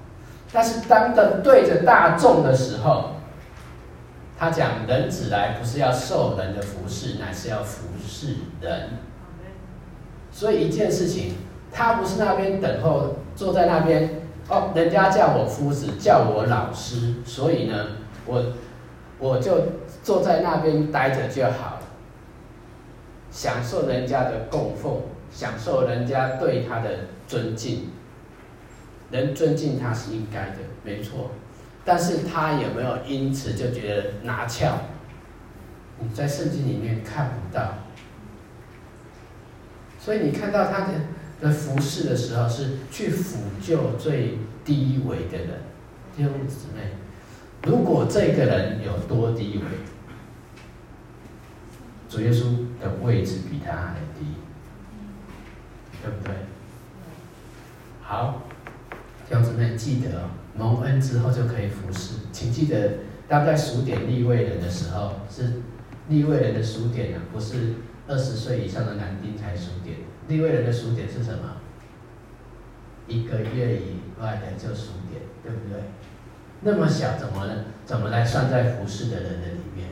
[0.51, 3.17] 但是当的对着大众的时候，
[4.39, 8.91] 他讲人子来不是要受人的服侍，乃是要服侍人。
[10.31, 11.35] 所以一件事情，
[11.71, 17.89] 他不是那边等候，坐在那边哦，人家叫我夫子，叫我老师，所以呢，
[18.25, 18.43] 我
[19.19, 19.59] 我就
[20.03, 21.79] 坐在那边待着就好。
[23.33, 25.01] 享受人家的供奉，
[25.33, 26.91] 享受人家对他的
[27.27, 27.89] 尊敬，
[29.11, 31.31] 人尊敬他是应该的，没错。
[31.85, 34.79] 但是他有没有因此就觉得拿翘？
[35.99, 37.79] 你在圣经里面看不到。
[39.99, 40.93] 所以你看到他的
[41.41, 45.49] 的服侍的时候，是去辅救最低微的人，
[46.17, 46.93] 弟兄姊妹。
[47.65, 49.65] 如果这个人有多低微，
[52.13, 52.43] 主耶稣
[52.79, 54.27] 的位置比他还低，
[56.03, 56.35] 对不对？
[58.03, 58.43] 好，
[59.27, 65.63] 弟兄姊妹记得哦，蒙恩之后就可以服侍，请记得，当在数点立位人的时候，是
[66.11, 69.97] 立位人的数点啊，不是二十岁以上的男丁才数点。
[70.29, 71.57] 立位人的数点是什么？
[73.09, 75.83] 一个月以外的就数点，对不对？
[76.61, 77.65] 那么小，怎么呢？
[77.87, 79.89] 怎么来算在服侍的人的里面？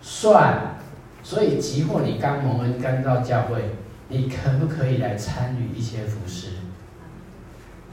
[0.00, 0.77] 算。
[1.22, 3.70] 所以，即或你刚蒙恩刚到教会，
[4.08, 6.48] 你可不可以来参与一些服侍？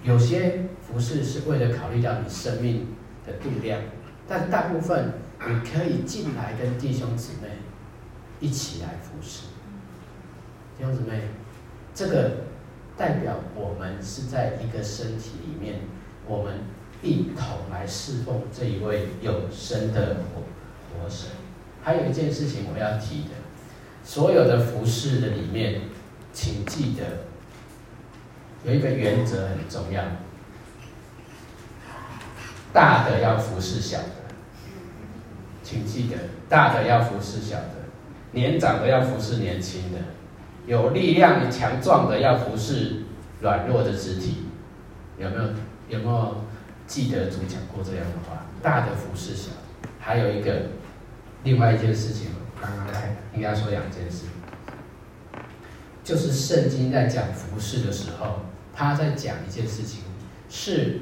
[0.04, 2.88] 有些服侍是为了考虑到你生命
[3.26, 3.82] 的度量，
[4.28, 5.14] 但大部分
[5.48, 7.50] 你可以进来跟弟兄姊妹
[8.40, 9.48] 一起来服侍。
[10.78, 11.22] 弟兄姊妹，
[11.94, 12.32] 这个
[12.96, 15.82] 代表我们是在一个身体里面，
[16.28, 16.60] 我们
[17.02, 20.44] 一同来侍奉这一位有生的活
[21.04, 21.30] 活神。
[21.86, 23.30] 还有一件事情我要提的，
[24.04, 25.82] 所有的服侍的里面，
[26.34, 27.04] 请记得
[28.64, 30.04] 有一个原则很重要：
[32.74, 34.34] 大的要服侍小的，
[35.62, 36.18] 请记得
[36.50, 37.76] 大的要服侍小的，
[38.32, 40.00] 年长的要服侍年轻的，
[40.66, 43.04] 有力量的强壮的要服侍
[43.42, 44.38] 软弱的肢体。
[45.20, 45.44] 有没有
[45.90, 46.44] 有没有
[46.88, 48.44] 记得主讲过这样的话？
[48.64, 50.64] 大的服侍小的，还有一个。
[51.46, 52.30] 另外一件事情，
[52.60, 54.26] 刚刚来应该说两件事，
[56.04, 58.42] 就是圣经在讲服侍的时候，
[58.74, 60.02] 他在讲一件事情，
[60.50, 61.02] 是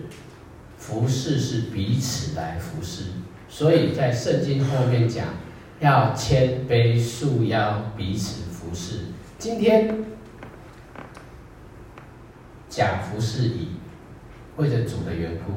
[0.77, 3.03] 服侍是彼此来服侍，
[3.47, 5.27] 所以在圣经后面讲
[5.79, 9.05] 要谦卑束腰彼此服侍。
[9.39, 10.03] 今天
[12.67, 13.69] 甲服侍乙，
[14.57, 15.53] 为了主的缘故，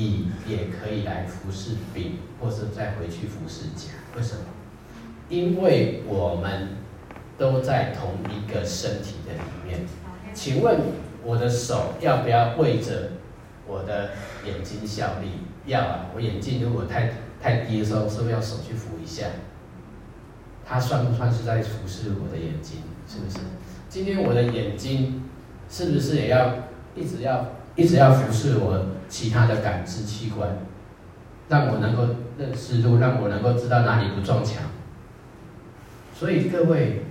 [0.00, 3.90] 乙也可以来服侍丙，或者再回去服侍甲。
[4.16, 4.40] 为什么？
[5.28, 6.68] 因为我们
[7.36, 9.80] 都在同一个身体的里面。
[10.32, 10.80] 请问
[11.24, 13.12] 我的手要不要为着
[13.66, 14.10] 我的
[14.44, 15.28] 眼睛效力？
[15.66, 16.06] 要啊！
[16.14, 19.26] 我眼睛如果太太低的时候，是不是要手去扶一下？
[20.66, 22.78] 它算不算是在服侍我的眼睛？
[23.08, 23.38] 是不是？
[23.88, 25.22] 今天我的眼睛
[25.70, 26.54] 是不是也要
[26.94, 27.46] 一直要
[27.76, 30.58] 一直要服侍我其他的感知器官？
[31.48, 34.62] 让我能够认识路，让我能够知道哪里不撞墙。
[36.14, 37.02] 所以各位，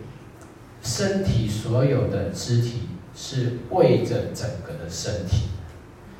[0.81, 5.49] 身体所有的肢体是为着整个的身体。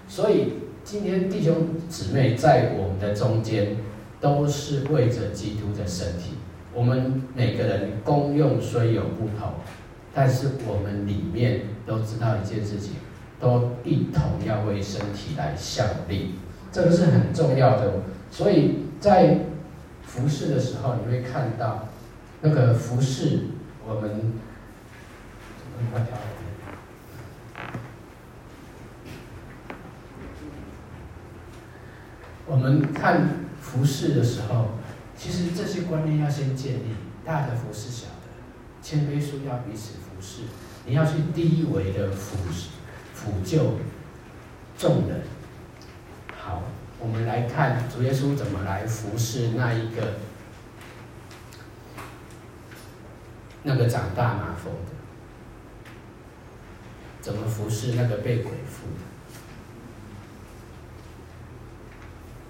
[0.08, 3.78] 所以今天弟兄姊妹在我们的中间，
[4.21, 6.34] 都是为着基督的身体。
[6.73, 9.54] 我们每个人功用虽有不同，
[10.13, 12.93] 但是我们里面都知道一件事情，
[13.39, 16.36] 都一同要为身体来效力。
[16.73, 17.93] 这个是很重要的，
[18.31, 19.41] 所以在
[20.01, 21.88] 服侍的时候，你会看到
[22.41, 23.41] 那个服侍
[23.88, 24.33] 我们。
[32.45, 33.27] 我们看
[33.62, 34.69] 服侍的时候，
[35.17, 38.29] 其实这些观念要先建立：大的服侍小的，
[38.81, 40.43] 谦卑束腰彼此服侍。
[40.86, 42.69] 你要去低维的服侍、
[43.13, 43.77] 辅救
[44.77, 45.33] 众人。
[47.04, 50.13] 我们来看主耶稣怎么来服侍那一个
[53.63, 54.92] 那个长大麻风的，
[57.20, 59.04] 怎么服侍那个被鬼附的？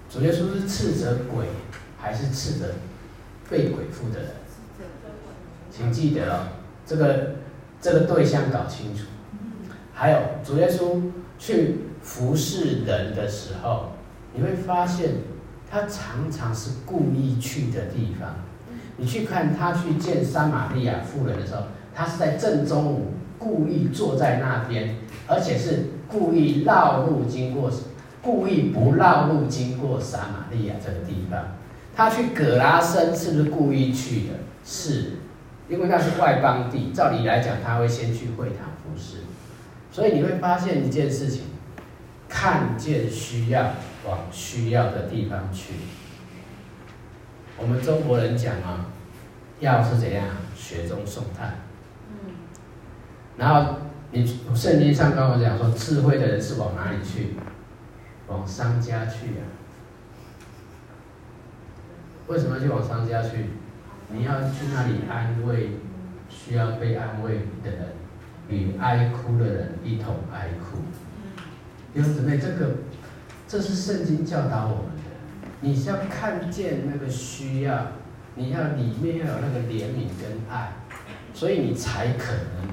[0.08, 1.48] 主耶稣是斥责鬼，
[2.00, 2.74] 还是斥责
[3.50, 4.30] 被鬼附的人？
[5.68, 6.46] 请记得哦，
[6.86, 7.34] 这个
[7.80, 9.06] 这个对象搞清楚。
[9.92, 11.80] 还有主耶稣去。
[12.04, 13.93] 服侍人的时候，
[14.34, 15.10] 你会发现
[15.70, 18.34] 他常常是故意去的地方。
[18.96, 21.62] 你去看他去见撒玛利亚妇人的时候，
[21.94, 27.70] 他是在正中午故意坐在那边，而且是故意绕路经过，
[28.22, 31.40] 故意不绕路经过撒玛利亚这个地方。
[31.96, 34.34] 他去葛拉森是不是故意去的？
[34.64, 35.12] 是，
[35.68, 39.18] 因为那是外邦地，照理来讲他会先去会堂服侍。
[39.92, 41.42] 所以你会发现一件事情。
[42.26, 43.74] 看见需要，
[44.06, 45.74] 往需要的地方去。
[47.58, 48.86] 我们中国人讲啊，
[49.60, 51.54] 药是怎样雪中送炭。
[52.10, 52.34] 嗯
[53.36, 53.76] 然后
[54.12, 54.24] 你
[54.54, 57.34] 圣经上跟我讲说，智慧的人是往哪里去？
[58.28, 59.42] 往商家去啊？
[62.26, 63.46] 为什么去往商家去？
[64.10, 65.70] 你要去那里安慰
[66.28, 67.88] 需要被安慰的人，
[68.48, 70.78] 与爱哭的人一同哀哭。
[71.92, 72.76] 弟兄姊妹，这个
[73.54, 75.02] 这是圣经教导我们的。
[75.60, 77.86] 你是要看见那个需要，
[78.34, 80.72] 你要里面要有那个怜悯跟爱，
[81.32, 82.68] 所以你才可能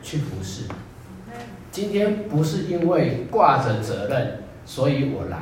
[0.00, 0.66] 去服侍。
[1.72, 5.38] 今天不是因为挂着责任，所以我来。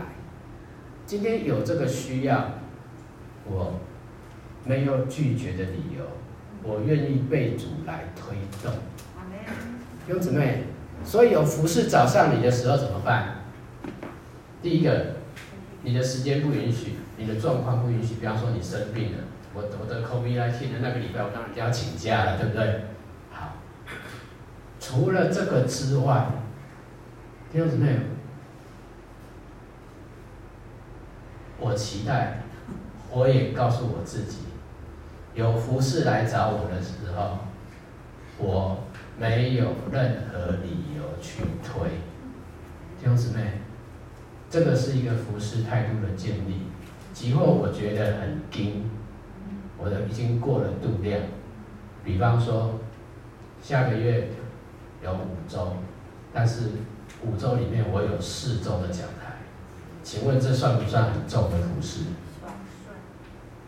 [1.04, 2.52] 今天有这个需要，
[3.44, 3.80] 我
[4.64, 6.06] 没有拒绝的理由，
[6.62, 8.72] 我愿意被主来推动。
[10.06, 10.62] 弟兄姊妹，
[11.04, 13.39] 所以有服侍找上你的时候怎么办？
[14.62, 15.16] 第一个，
[15.82, 18.14] 你的时间不允许，你的状况不允许。
[18.14, 19.18] 比方说你生病了，
[19.54, 22.84] 我我得 COVID-19 的那个礼拜，我当然就要请假了，对不对？
[23.30, 23.54] 好，
[24.78, 26.26] 除了这个之外，
[27.52, 27.96] 弟兄姊妹，
[31.58, 32.36] 我期待。
[33.12, 34.36] 我也告诉我自己，
[35.34, 37.38] 有服侍来找我的时候，
[38.38, 38.84] 我
[39.18, 41.90] 没有任何理由去推。
[43.00, 43.62] 弟兄姊妹，
[44.50, 46.62] 这个是一个服侍态度的建立。
[47.12, 48.88] 即或我觉得很紧，
[49.78, 51.20] 我的已经过了度量。
[52.04, 52.80] 比方说，
[53.62, 54.28] 下个月
[55.04, 55.76] 有五周，
[56.32, 56.70] 但是
[57.22, 59.36] 五周里面我有四周的讲台，
[60.02, 62.04] 请问这算不算很重的服侍？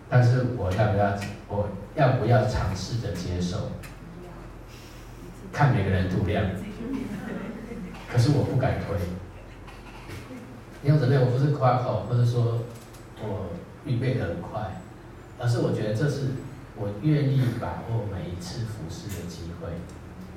[0.09, 1.15] 但是我要不要，
[1.49, 3.71] 我要不要尝试着接受？
[5.53, 6.45] 看每个人度量。
[8.11, 8.97] 可是我不敢推。
[10.83, 12.59] 弟兄姊妹，我不是夸口，或者说
[13.21, 13.51] 我
[13.87, 14.83] 预备得很快，
[15.39, 16.23] 而是我觉得这是
[16.75, 19.69] 我愿意把握每一次服侍的机会，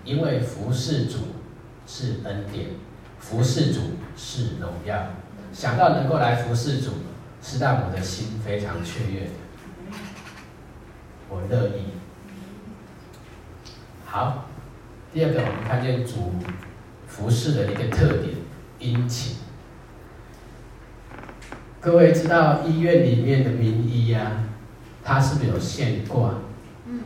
[0.03, 1.17] 因为服侍主
[1.87, 2.67] 是恩典，
[3.17, 3.81] 服侍主
[4.15, 5.07] 是荣耀。
[5.51, 6.91] 想到能够来服侍主，
[7.41, 9.31] 是让我的心非常雀跃的。
[11.27, 11.85] 我乐意。
[14.05, 14.45] 好，
[15.11, 16.33] 第二个，我们看见主
[17.07, 18.35] 服侍的一个特点，
[18.77, 19.37] 殷勤。
[21.85, 24.31] 各位知道医院里面的名医呀、啊，
[25.03, 26.31] 他是不是有限挂？
[26.87, 26.99] 嗯。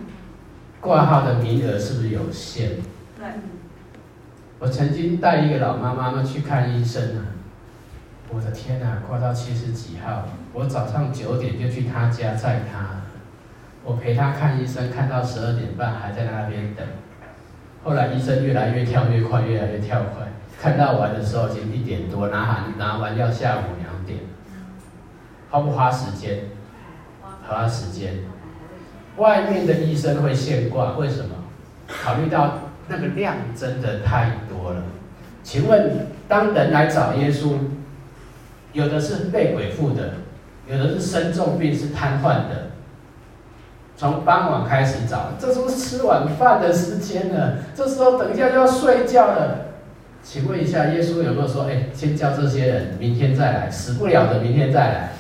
[0.80, 2.78] 挂号的名额是不是有限？
[3.18, 3.26] 对。
[4.58, 7.36] 我曾经带一个老妈妈妈去看医生啊，
[8.30, 13.02] 我的天哪，挂到七十几号，我早上九点就去她家载她。
[13.84, 16.88] 我陪她看医生，看到十二点半还在那边等。
[17.84, 20.26] 后来医生越来越跳越快，越来越跳快，
[20.58, 23.76] 看到完的时候已经一点多，拿完拿完要下午。
[25.50, 26.40] 花不花时间？
[27.48, 28.20] 花时间。
[29.18, 31.36] 外面的医生会现挂，为什么？
[31.88, 34.84] 考虑到那个量真的太多了。
[35.44, 37.54] 请问，当人来找耶稣，
[38.74, 40.14] 有的是被鬼附的，
[40.68, 42.70] 有的是生重病是瘫痪的。
[43.98, 49.69] 从傍晚开始找，这时候吃晚饭的时间了，这时候等一下就要睡觉了。
[50.24, 55.12] 请问一下，耶稣有没有说，哎，先叫这些人明天再来，死不了的明天再来？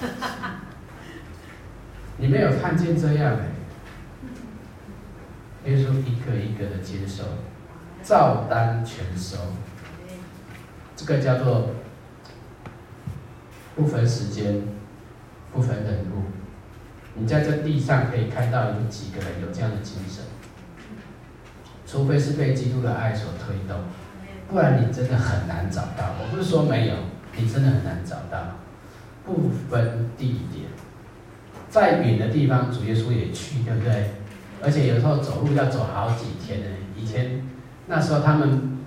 [2.17, 3.45] 你没有看见这样哎？
[5.69, 7.23] 耶稣一个一个的接受，
[8.03, 9.37] 照单全收，
[10.95, 11.71] 这个叫做
[13.75, 14.61] 不分时间，
[15.53, 16.23] 不分人物。
[17.15, 20.23] 你在这地上可以看到有几个人有这样的精神，
[21.85, 23.77] 除非是被基督的爱所推动，
[24.49, 26.15] 不然你真的很难找到。
[26.19, 26.95] 我不是说没有，
[27.35, 28.55] 你真的很难找到。
[29.25, 30.65] 不分地点，
[31.69, 34.11] 再远的地方主耶稣也去，对不对？
[34.63, 36.65] 而且有时候走路要走好几天呢。
[36.97, 37.43] 以前
[37.85, 38.79] 那时候他们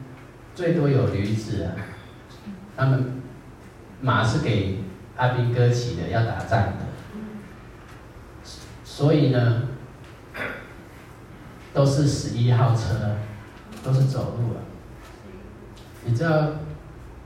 [0.55, 1.73] 最多有驴子啊，
[2.77, 3.23] 他们
[4.01, 4.79] 马是给
[5.17, 6.87] 阿兵哥骑的，要打仗的。
[8.85, 9.63] 所以呢，
[11.73, 13.17] 都是十一号车，
[13.85, 14.61] 都是走路啊。
[16.05, 16.49] 你知道，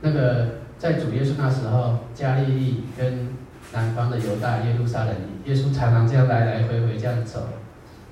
[0.00, 3.28] 那个在主耶稣那时候，加利利跟
[3.72, 5.14] 南方的犹大耶路撒冷，
[5.44, 7.48] 耶稣常常这样来来回回这样走，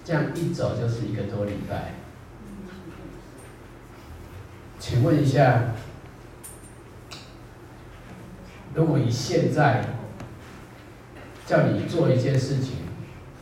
[0.04, 1.94] 这样一走就是一个多礼拜。
[4.78, 5.64] 请问一下，
[8.74, 9.84] 如果你现在
[11.46, 12.76] 叫你做一件事情，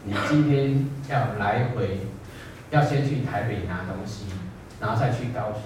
[0.04, 2.00] 你今天要来回，
[2.70, 4.26] 要先去台北拿东西，
[4.80, 5.62] 然后再去高雄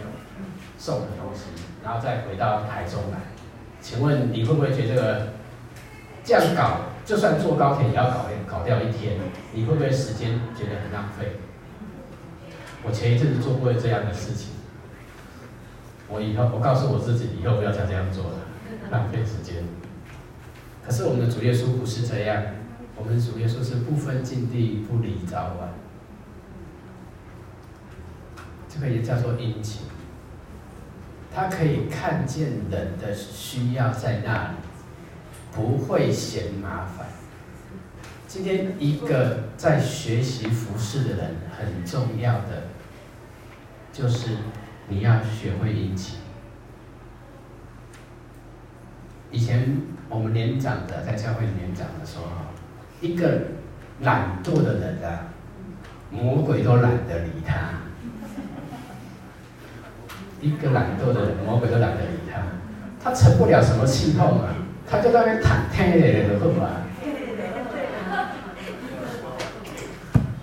[0.79, 1.45] 送的东西，
[1.83, 3.19] 然后再回到台中来。
[3.81, 5.29] 请问你会不会觉得这个
[6.25, 9.19] 这样搞，就算坐高铁也要搞搞掉一天？
[9.53, 11.37] 你会不会时间觉得很浪费？
[12.83, 14.51] 我前一阵子做过这样的事情，
[16.09, 18.39] 我以后我告诉我自己，以后不要再这样做了，
[18.91, 19.65] 浪费时间。
[20.85, 22.43] 可是我们的主耶稣不是这样，
[22.95, 25.71] 我们的主耶稣是不分境地，不离早晚，
[28.69, 29.83] 这个也叫做殷勤。
[31.37, 34.55] 他可以看见人的需要在那里，
[35.53, 37.09] 不会嫌麻烦。
[38.27, 42.69] 今天一个在学习服侍的人，很重要的
[43.93, 44.31] 就是
[44.89, 46.21] 你要学会殷勤。
[49.31, 52.25] 以前我们年长的在教会年长的时候，
[53.03, 53.43] 一个
[54.01, 55.29] 懒惰的人啊，
[56.11, 57.86] 魔鬼都懒得理他。
[60.41, 62.41] 一个懒惰的人，魔鬼都懒得理他，
[63.03, 64.45] 他成不了什么气候嘛，
[64.89, 66.83] 他就在那边躺天咧的，会吧？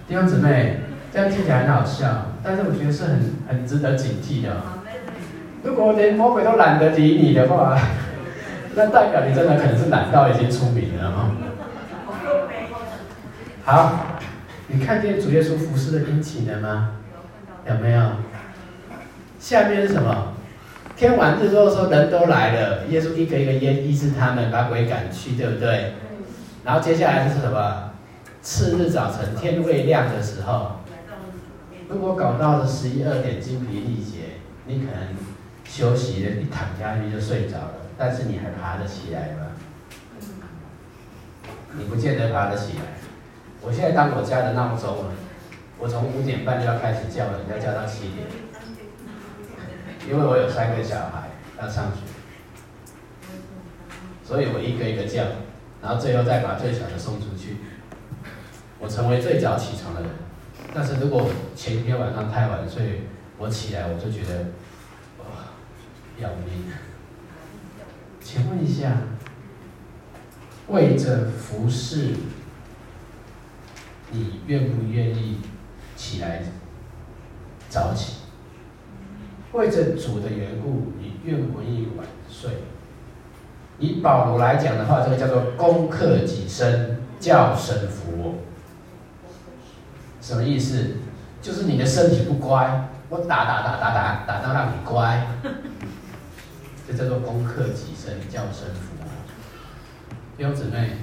[0.07, 0.81] 弟兄姊妹，
[1.11, 4.49] 这样听起来很好笑，但是我觉得是很很值得警惕的。
[5.63, 7.77] 如果连魔鬼都懒得理你的话，
[8.75, 11.31] 那代表你真的可能是懒到已经出名了哈。
[13.65, 14.17] 好，
[14.67, 16.89] 你看见主耶稣服侍的殷勤了吗？
[17.67, 18.01] 有没有？
[19.43, 20.35] 下面是什么？
[20.95, 25.95] 天晚日落的时候，人都来了，耶稣一个一个医医治他们，把鬼赶去，对不对？
[26.63, 27.91] 然后接下来是什么？
[28.41, 30.79] 次日早晨天未亮的时候，
[31.89, 35.09] 如果搞到了十一二点精疲力竭，你可能
[35.65, 39.47] 休息了，一躺下去就睡着了，但是你还爬得起来吗？
[41.77, 42.83] 你不见得爬得起来。
[43.61, 45.11] 我现在当我家的闹钟了，
[45.79, 48.25] 我从五点半就要开始叫了，要叫到七点。
[50.09, 51.29] 因为我有三个小孩
[51.59, 52.01] 要上学，
[54.23, 55.23] 所以我一个一个叫，
[55.81, 57.57] 然后最后再把最小的送出去。
[58.79, 60.09] 我成为最早起床的人，
[60.73, 63.03] 但是如果前一天晚上太晚睡，
[63.37, 64.39] 我起来我就觉得，
[65.19, 65.25] 哇，
[66.19, 66.65] 要命！
[68.19, 68.91] 请问一下，
[70.67, 72.15] 为着服侍，
[74.11, 75.37] 你愿不愿意
[75.95, 76.43] 起来
[77.69, 78.22] 早起？
[79.53, 82.51] 为着主的缘故，你愿不愿意晚睡？
[83.79, 88.39] 以保罗来讲的话，这个叫做攻克己身，叫神服。
[90.21, 90.97] 什么意思？
[91.41, 95.27] 就是你的身体不乖，我打打打打打打到让你乖，
[96.87, 99.05] 这叫做攻克己身，叫神服我。
[100.37, 100.97] 弟兄姊妹，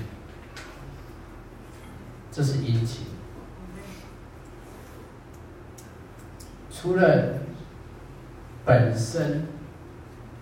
[2.33, 3.07] 这是殷勤。
[6.73, 7.35] 除了
[8.71, 9.49] 本身，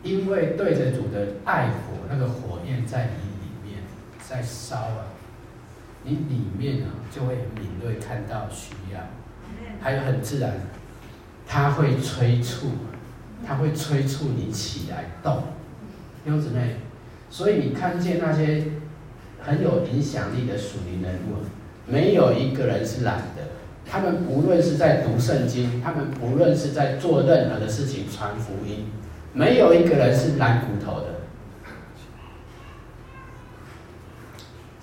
[0.02, 3.82] 因为对着主的爱火，那个火焰在你里面
[4.20, 5.06] 在烧啊，
[6.04, 9.00] 你里面啊就会敏锐看到需要，
[9.80, 10.52] 还有很自然，
[11.46, 12.72] 他会催促，
[13.46, 15.44] 他会催促你起来动，
[16.22, 16.76] 弟兄姊妹，
[17.30, 18.62] 所以你看见那些
[19.40, 21.38] 很有影响力的属灵人物，
[21.90, 23.57] 没有一个人是懒的。
[23.90, 28.86] 他们不论是在读圣经，他们不论是在做任何的事情传福音，
[29.32, 31.06] 没有一个人是懒骨头的。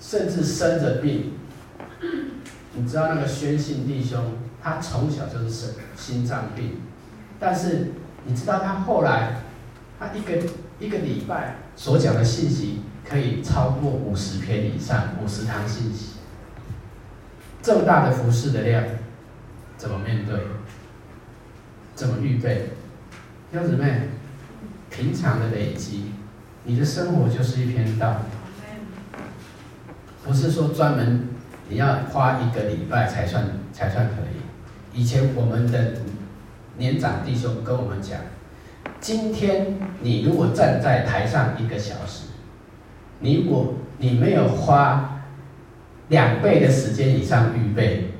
[0.00, 1.32] 甚至生着病，
[2.74, 4.20] 你知道那个宣信弟兄，
[4.62, 6.80] 他从小就是生心脏病，
[7.40, 7.92] 但是
[8.24, 9.42] 你知道他后来，
[9.98, 10.48] 他一个
[10.78, 16.15] 一个礼拜所讲的信息可以超过五十篇以上，五十堂信息。
[17.66, 18.84] 这么大的服侍的量，
[19.76, 20.38] 怎么面对？
[21.96, 22.68] 怎么预备？
[23.50, 24.02] 弟兄姊妹，
[24.88, 26.12] 平常的累积，
[26.62, 28.18] 你的生活就是一篇道。
[30.24, 31.30] 不是说专门
[31.68, 35.00] 你要花一个礼拜才算才算可以。
[35.00, 35.94] 以前我们的
[36.78, 38.20] 年长弟兄跟我们讲，
[39.00, 42.28] 今天你如果站在台上一个小时，
[43.18, 45.14] 你如果你没有花。
[46.08, 48.10] 两倍的时间以上预备，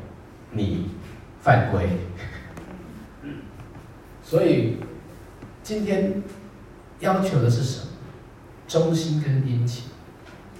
[0.50, 0.90] 你
[1.40, 1.88] 犯规。
[4.22, 4.78] 所以
[5.62, 6.22] 今天
[7.00, 7.86] 要求的是什么？
[8.66, 9.84] 忠心跟殷勤。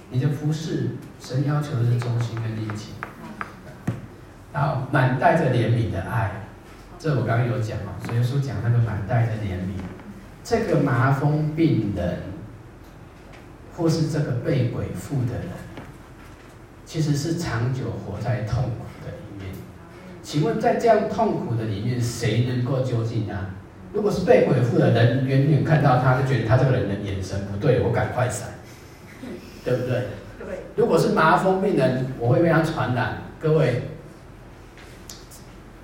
[0.09, 2.93] 你的服侍，神要求的是忠心跟殷勤。
[4.53, 6.47] 然后满带着怜悯的爱，
[6.97, 7.91] 这我刚刚有讲哦。
[8.05, 9.81] 所以说讲那个满带着怜悯，
[10.45, 12.19] 这个麻风病人，
[13.75, 15.66] 或是这个被鬼附的人。
[16.87, 19.53] 其实是长久活在痛苦的里面。
[20.23, 23.55] 请问，在这样痛苦的里面，谁能够究竟啊？
[23.93, 28.47] 如果是被鬼附的人，远远看到他就觉得他这个人的眼神不对，我赶快闪，
[29.65, 30.07] 对不对？
[30.39, 30.59] 对。
[30.77, 33.23] 如果是麻风病人，我会被他传染。
[33.41, 33.81] 各位，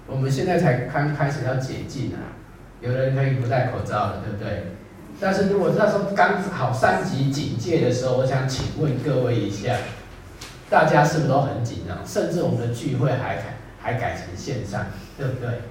[0.07, 2.37] 我我们现在才刚开始要解禁啊，
[2.79, 4.67] 有人可以不戴口罩了，对不对？
[5.19, 9.75] 但是如果那时候刚好三级警戒的时候，我想请问各位一下，
[10.73, 11.95] 大家是不是都很紧张？
[12.03, 13.43] 甚至我们的聚会还改
[13.79, 15.61] 还改成线上，对不对？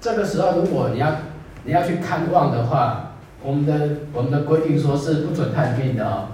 [0.00, 1.16] 这个时候如果你要
[1.64, 6.28] 你要去看望的话，我们的我们的规定说是不准探病的哦，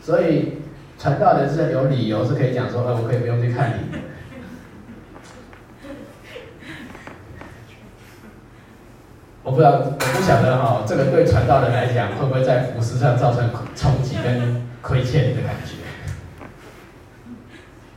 [0.00, 0.62] 所以
[0.98, 3.82] 传道人是有理由是可以讲说，呃，我可以不用去看你。
[9.44, 15.81] 我不知道，我不晓得哈，这个对传道人来讲，会不会在服饰上造成冲击跟亏欠的感觉？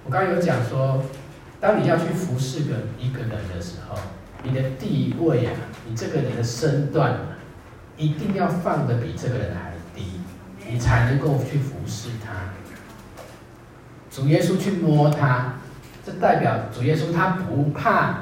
[0.06, 1.04] 我刚有讲说，
[1.60, 3.98] 当你要去服侍个一个人的时候，
[4.44, 5.52] 你的地位啊，
[5.88, 7.18] 你这个人的身段，
[7.98, 10.22] 一定要放得比这个人还低，
[10.70, 12.54] 你才能够去服侍他。
[14.12, 15.56] 主耶稣去摸他，
[16.06, 18.20] 这代表主耶稣他不怕。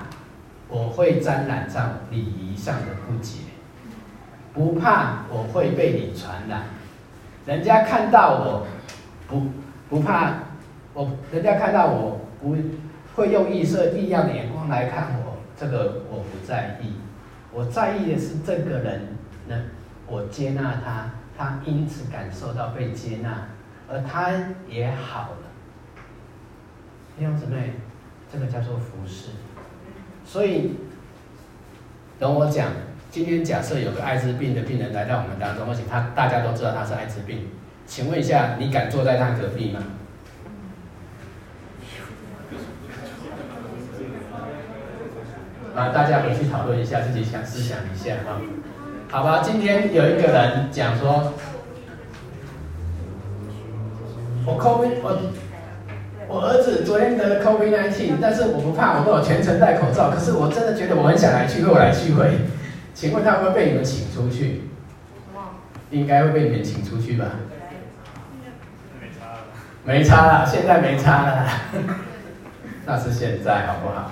[0.70, 3.40] 我会沾染上礼仪上的不洁，
[4.54, 6.64] 不怕我会被你传染。
[7.46, 8.68] 人家看到我，
[9.28, 9.52] 不
[9.90, 10.32] 不怕
[10.94, 12.56] 我，人家看到我不
[13.16, 16.94] 会用异色异样的眼光来看我，这个我不在意。
[17.52, 19.02] 我在意的是这个人
[19.48, 19.56] 呢，
[20.08, 23.48] 我接纳他，他因此感受到被接纳，
[23.88, 24.32] 而他
[24.68, 25.38] 也好了。
[27.18, 27.74] 弟兄姊妹，
[28.32, 29.30] 这个叫做服侍。
[30.26, 30.76] 所以，
[32.18, 32.70] 等我讲，
[33.12, 37.48] 今天假设有个艾滋病的病人来到我们当中，而且他大家都知道他是艾滋病，
[37.86, 39.80] 请问一下，你敢坐在他隔壁吗？
[45.76, 48.40] 啊，大家回去讨论一下，自己想思想一下啊。
[49.10, 51.34] 好吧，今天有一个人讲说，
[54.46, 55.18] 我 COVID 我。
[56.26, 60.10] 我儿子昨天得了 COVID nineteen，但是我不怕，我都有全程戴口罩。
[60.10, 62.40] 可是我真的觉得我很想来聚会，我来聚会。
[62.96, 64.64] 请问他会不会被你们请出去？
[65.92, 67.26] 应该会被你们请出去吧？
[69.00, 69.42] 没差了，
[69.84, 71.48] 没差了，现在没差了。
[72.88, 74.10] 那是现在，好不好？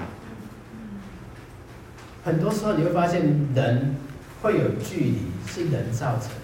[2.23, 3.21] 很多时候你会发现，
[3.53, 3.95] 人
[4.41, 5.17] 会有距离，
[5.47, 6.35] 是人造成的。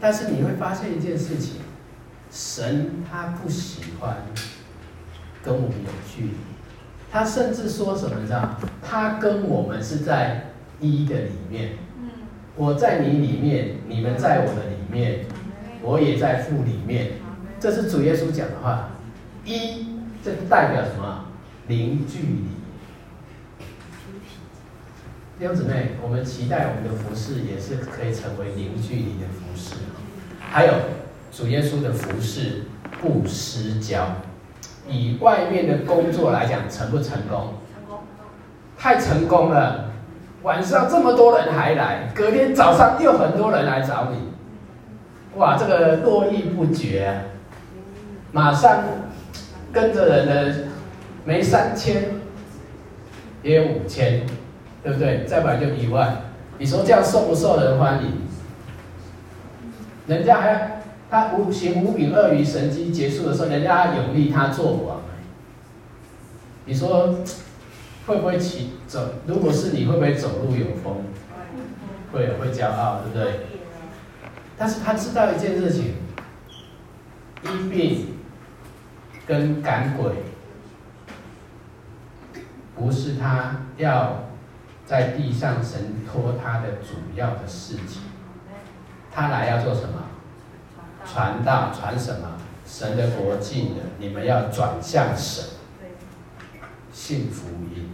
[0.00, 1.56] 但是你会发现一件事情，
[2.30, 4.16] 神他不喜欢。
[5.42, 6.30] 跟我们有距离，
[7.12, 8.16] 他甚至说什么？
[8.18, 8.56] 你知道？
[8.82, 11.72] 他跟我们是在一的里面，
[12.56, 15.26] 我在你里面，你们在我的里面，
[15.82, 17.12] 我也在父里面。
[17.60, 18.88] 这是主耶稣讲的话。
[19.44, 19.86] 一，
[20.24, 21.26] 这代表什么？
[21.68, 22.44] 零距离。
[25.44, 29.74] 弟兄姊妹，我们期待我们的服饰也是可以成为零距离的服饰。
[30.40, 30.72] 还有
[31.30, 32.62] 主耶稣的服饰
[33.02, 34.06] 不失焦。
[34.88, 37.52] 以外面的工作来讲，成不成功？
[37.74, 37.98] 成功，
[38.78, 39.90] 太成功了！
[40.44, 44.16] 晚上这么多人还来，隔天早上又很多人来找你，
[45.38, 47.20] 哇，这个络绎不绝啊！
[48.32, 48.82] 马上
[49.70, 50.54] 跟着人的
[51.26, 52.02] 没三千，
[53.42, 54.24] 也有五千，
[54.84, 55.24] 对不对？
[55.24, 56.16] 再不然就一万，
[56.58, 58.12] 你说这样受不受人欢迎？
[60.06, 60.70] 人家还。
[61.10, 65.00] 他无行五柄鳄鱼神机结束的时候，人家有立他做王。
[66.64, 67.14] 你说
[68.06, 69.00] 会不会起走？
[69.24, 71.04] 如果是你会不会走路有风？
[72.12, 73.40] 会，会骄傲，对不对？
[74.58, 75.94] 但是他知道一件事情：
[77.44, 78.06] 医病
[79.24, 80.10] 跟赶鬼，
[82.74, 84.24] 不是他要
[84.86, 88.02] 在地上神托他的主要的事情。
[89.10, 90.02] 他来要做什么？
[91.06, 92.38] 传道传什么？
[92.66, 95.44] 神的国境了，你们要转向神，
[96.92, 97.90] 信福音。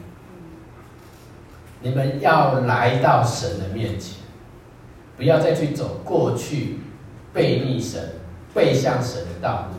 [1.82, 4.18] 你们要来到神的面前，
[5.16, 6.78] 不要再去走过去
[7.32, 8.16] 背逆神、
[8.55, 9.76] 背向神的道路。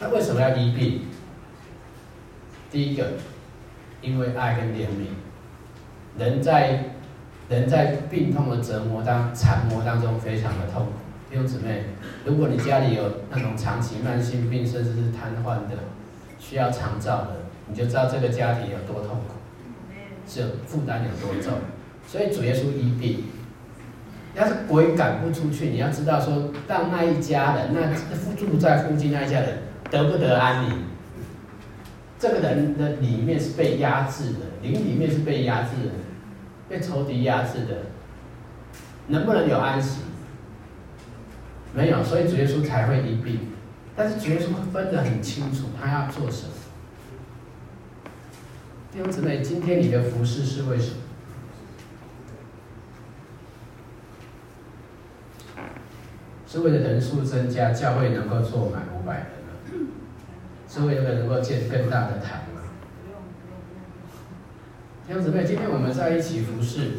[0.00, 1.06] 那为什么要医病？
[2.70, 3.12] 第一个，
[4.02, 6.84] 因为爱跟怜悯，人在。
[7.48, 10.92] 人在病痛的折磨当缠磨当中非常的痛苦。
[11.30, 11.84] 弟兄姊妹，
[12.26, 15.78] 如果你家里有那种长期慢性病，甚至是瘫痪的，
[16.38, 17.36] 需要长照的，
[17.66, 19.36] 你就知道这个家庭有多痛苦，
[20.28, 21.54] 是负担有多重。
[22.06, 23.24] 所以主耶稣医病，
[24.34, 27.80] 要是鬼赶不出去，你要知道说，让那一家人，那
[28.36, 30.82] 住在附近那一家人得不得安宁？
[32.18, 35.92] 这个人的里面是被压制的，灵里面是被压制的。
[36.68, 37.86] 被仇敌压制的，
[39.06, 40.00] 能不能有安息？
[41.72, 43.40] 没有，所以主耶稣才会医病。
[43.96, 46.52] 但是主耶稣分得很清楚，他要做什么。
[48.92, 50.90] 弟兄姊妹，今天你的服侍是为什
[55.56, 55.62] 么？
[56.46, 59.26] 是为了人数增加，教会能够坐满五百人？
[60.68, 62.62] 是为了能够建更大的堂吗？
[65.06, 66.98] 弟兄姊妹，今天我们在一起服侍，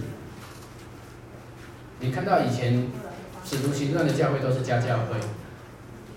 [1.99, 2.87] 你看到以前
[3.45, 5.19] 使徒行传的教会都是家教会，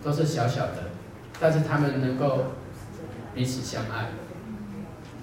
[0.02, 0.90] 都是小小的，
[1.38, 2.52] 但是他们能够
[3.34, 4.08] 彼此相爱。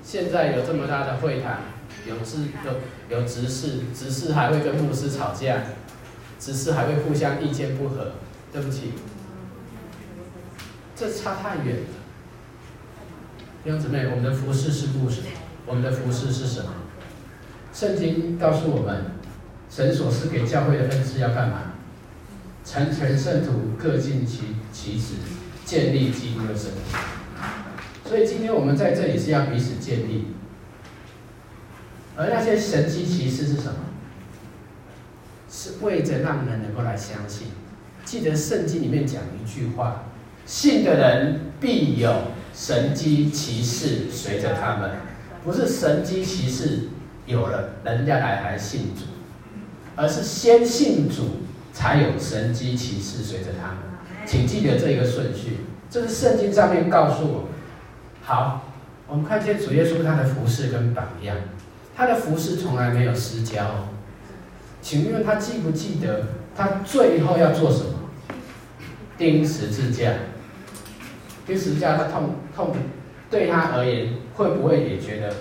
[0.03, 1.57] 现在有这么大的会堂，
[2.05, 5.63] 有执有有执事，执事还会跟牧师吵架。
[6.39, 8.13] 执事还会互相意见不合，
[8.53, 8.93] 对不起，
[10.95, 11.98] 这差太远了。
[13.61, 15.21] 弟兄姊妹，我们的服饰是故事，
[15.65, 16.69] 我们的服饰是什么？
[17.73, 19.11] 圣经告诉我们，
[19.69, 21.73] 神所赐给教会的恩赐要干嘛？
[22.63, 25.15] 成全圣徒，各尽其其职，
[25.65, 26.95] 建立基督的身体。
[28.05, 30.27] 所以今天我们在这里是要彼此建立，
[32.15, 33.75] 而那些神迹奇事是什么？
[35.49, 37.47] 是为着让人能够来相信。
[38.05, 40.05] 记得圣经里面讲一句话
[40.47, 42.28] ：“信的人必有
[42.59, 44.91] 神迹奇事随着他们。”
[45.45, 46.89] 不是神迹奇事
[47.25, 49.05] 有了，人家来还信主，
[49.95, 51.37] 而是先信主，
[51.71, 53.77] 才有神迹奇事随着他们。
[54.25, 57.47] 请记得这一个顺序，这是圣经上面告诉我。
[58.21, 58.69] 好，
[59.07, 61.37] 我们看见主耶稣他的服事跟榜样，
[61.95, 63.87] 他的服事从来没有失焦。
[64.81, 67.93] 请问他记不记得他最后要做什么？
[69.17, 70.11] 钉十字架。
[71.49, 72.75] 钉十字架，他痛痛，
[73.31, 75.33] 对他而言会不会也觉得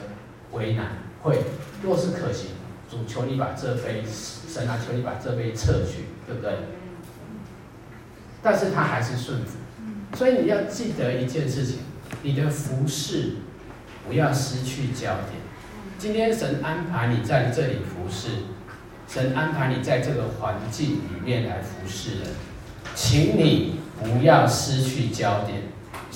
[0.52, 0.86] 为难？
[1.22, 1.38] 会。
[1.82, 2.52] 若是可行，
[2.90, 4.02] 主求你把这杯，
[4.48, 6.50] 神啊，求你把这杯撤去，对不对？
[8.42, 9.58] 但是他还是顺服。
[10.16, 11.80] 所以你要记得一件事情：
[12.22, 13.34] 你的服饰
[14.06, 15.42] 不要失去焦点。
[15.98, 18.28] 今天神安排你在这里服侍。
[19.06, 22.28] 神安排你在这个环境里面来服侍人，
[22.94, 25.62] 请你不要失去焦点。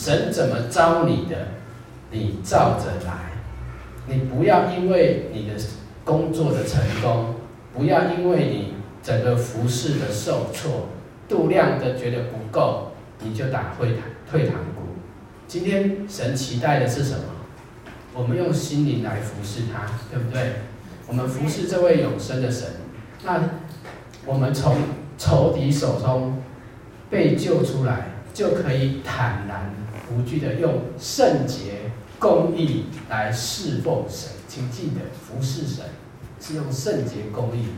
[0.03, 1.37] 神怎么招你的，
[2.11, 3.31] 你照着来。
[4.09, 5.55] 你不要因为你的
[6.05, 7.37] 工作的成功，
[7.73, 10.89] 不要因为你整个服侍的受挫，
[11.29, 12.91] 度量的觉得不够，
[13.21, 14.83] 你就打退堂退堂鼓。
[15.47, 17.23] 今天神期待的是什么？
[18.13, 20.55] 我们用心灵来服侍他，对不对？
[21.07, 22.69] 我们服侍这位永生的神。
[23.25, 23.41] 那
[24.27, 24.79] 我们从
[25.17, 26.43] 仇敌手中
[27.09, 29.73] 被救出来，就可以坦然
[30.13, 34.31] 无惧的用圣洁、公义来侍奉神。
[34.49, 35.85] 请记得，服侍神
[36.41, 37.69] 是用圣洁、公义。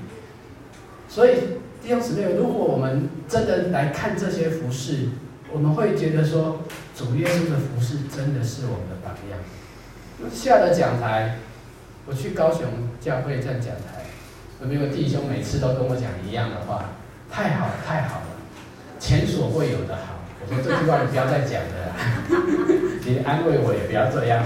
[1.09, 1.35] 所以
[1.81, 5.11] 弟兄姊妹，如果我们真的来看这些服饰，
[5.53, 6.63] 我们会觉得说，
[6.97, 9.39] 主耶稣的服饰真的是我们的榜样。
[10.33, 11.39] 下了讲台，
[12.07, 12.63] 我去高雄
[13.01, 14.05] 教会站讲台。
[14.61, 16.91] 有没有弟兄每次都跟我讲一样的话？
[17.31, 18.27] 太好了，太好了，
[18.99, 20.14] 前所未有的好。
[20.47, 21.97] 我说这句话你不要再讲了，
[23.05, 24.45] 你安慰我也不要这样。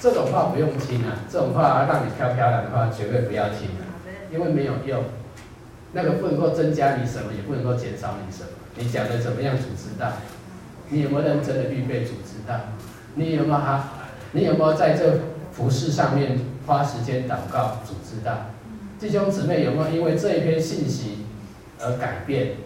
[0.00, 3.82] 这种话不用听啊，这种话让你飘飘然的话绝对不要听啊，
[4.30, 5.02] 因为没有用。
[5.92, 8.48] 那个不能够增加你什么，也不能够减少你什么。
[8.76, 10.12] 你讲的怎么样，主知道。
[10.90, 12.54] 你有没有认真的预备，主知道。
[13.14, 13.90] 你有没有哈？
[14.32, 15.20] 你有没有在这
[15.52, 18.50] 服事上面花时间祷告，主知道。
[18.98, 21.24] 弟兄姊妹有没有因为这一篇信息
[21.80, 22.56] 而改变？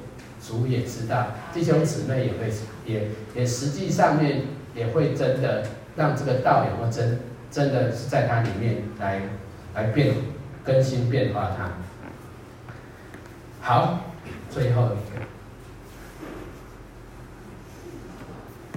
[0.49, 1.27] 主也知道。
[1.53, 2.51] 弟兄姊妹也会
[2.87, 4.45] 也也实际上面
[4.75, 7.21] 也会真的让这个道有没有真
[7.51, 9.21] 真的是在它里面来
[9.75, 10.15] 来变
[10.65, 11.69] 更新变化它。
[13.61, 14.01] 好，
[14.49, 15.21] 最后一个，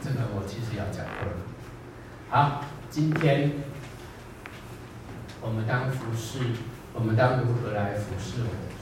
[0.04, 1.38] 这个我其实要讲过了。
[2.30, 3.54] 好，今天
[5.40, 6.40] 我们当服侍。
[6.94, 8.81] 我们当如何来服侍我们？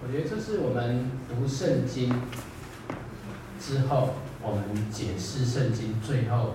[0.00, 2.08] 我觉得这是我们读圣经
[3.60, 6.54] 之后，我们解释圣经，最后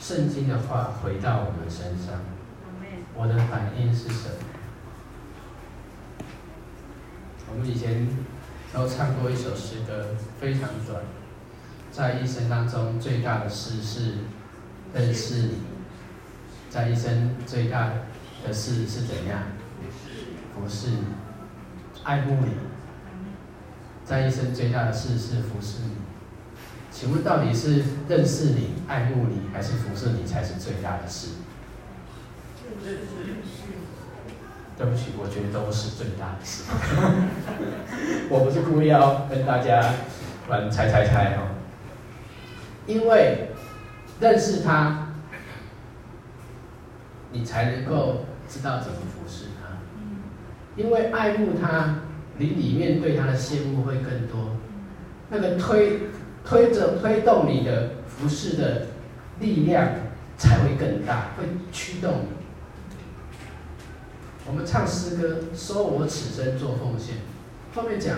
[0.00, 2.20] 圣经的话回到我们身上，
[3.14, 4.34] 我的反应是什么？
[7.52, 8.08] 我们以前
[8.72, 11.00] 都唱过一首诗歌，非常短，
[11.92, 14.14] 在一生当中最大的事是
[14.92, 15.58] 认识你，
[16.68, 17.92] 在一生最大
[18.44, 19.42] 的事是怎样？
[20.54, 21.04] 不是你，
[22.04, 22.52] 爱慕你，
[24.04, 25.96] 在一生最大的事是服侍你。
[26.90, 31.28] 请问到底是认识你、爱慕你，还是服侍你才是最大的事？
[34.76, 36.64] 对不起，我觉得都是最大的事。
[38.28, 39.94] 我不是故意要跟大家
[40.48, 41.56] 玩猜猜猜哦，
[42.86, 43.50] 因为
[44.20, 45.08] 认识他，
[47.32, 49.46] 你才能够知道怎么服侍。
[50.76, 52.00] 因为爱慕他，
[52.38, 54.56] 你里面对他的羡慕会更多，
[55.30, 56.00] 那个推
[56.44, 58.86] 推着推动你的服侍的
[59.40, 59.88] 力量
[60.36, 62.28] 才会更大，会驱动你。
[64.46, 67.16] 我们唱诗歌，收我此生做奉献。
[67.74, 68.16] 后面讲，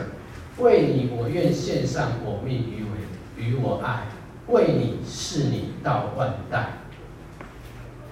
[0.59, 4.09] 为你我愿献上我命与我与我爱，
[4.49, 6.79] 为你是你到万代。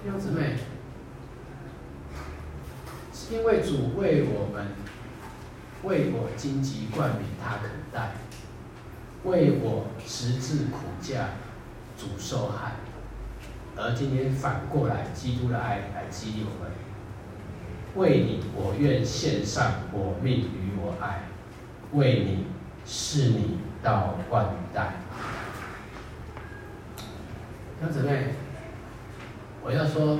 [0.03, 0.55] 弟兄姊妹，
[3.31, 4.67] 因为主为我们，
[5.83, 8.11] 为我荆棘冠冕他肯戴，
[9.23, 11.29] 为我十字苦架
[11.97, 12.73] 主受害，
[13.75, 16.71] 而今天反过来，基督的爱来激励我们。
[17.95, 21.21] 为你，我愿献上我命与我爱；
[21.93, 22.45] 为你，
[22.85, 24.95] 是你到万代。
[27.81, 28.33] 兄姊妹，
[29.63, 30.19] 我要说，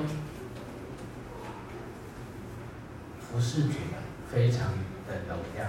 [3.36, 4.00] 不是觉得
[4.32, 4.72] 非常
[5.06, 5.66] 的荣耀，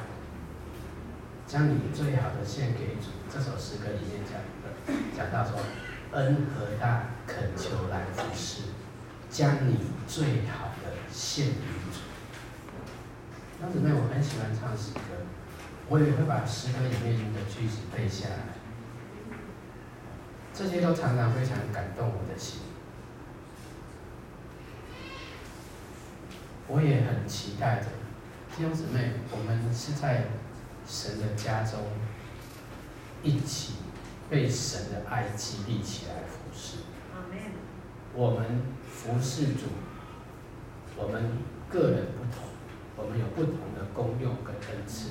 [1.49, 3.11] 将你最好的献给主。
[3.29, 5.59] 这首诗歌里面讲的，讲到说，
[6.12, 8.62] 恩何大，恳求来服侍，
[9.29, 11.61] 将你最好的献给。
[13.61, 15.27] 当姊妹，我很喜欢唱诗歌，
[15.89, 18.37] 我也会把诗歌里面的句子背下来。
[20.55, 22.61] 这些都常常非常感动我的心。
[26.69, 27.87] 我也很期待着，
[28.57, 30.25] 弟兄姊妹，我们是在
[30.87, 31.81] 神的家中，
[33.23, 33.75] 一起
[34.29, 36.79] 被神的爱激励起来服侍。
[38.14, 39.67] 我们服侍主，
[40.97, 41.39] 我们
[41.71, 42.45] 个人不同。
[42.99, 45.11] 我们有不同的功用跟恩赐，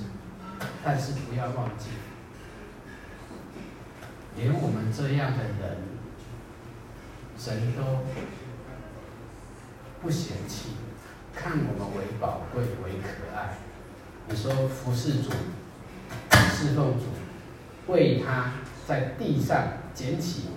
[0.84, 1.90] 但是不要忘记，
[4.36, 5.78] 连我们这样的人，
[7.38, 8.00] 神都
[10.02, 10.70] 不嫌弃，
[11.36, 13.58] 看我们为宝贵、为可爱。
[14.28, 15.30] 你说服侍主、
[16.32, 17.04] 侍奉主，
[17.92, 18.54] 为他
[18.88, 20.48] 在地上捡起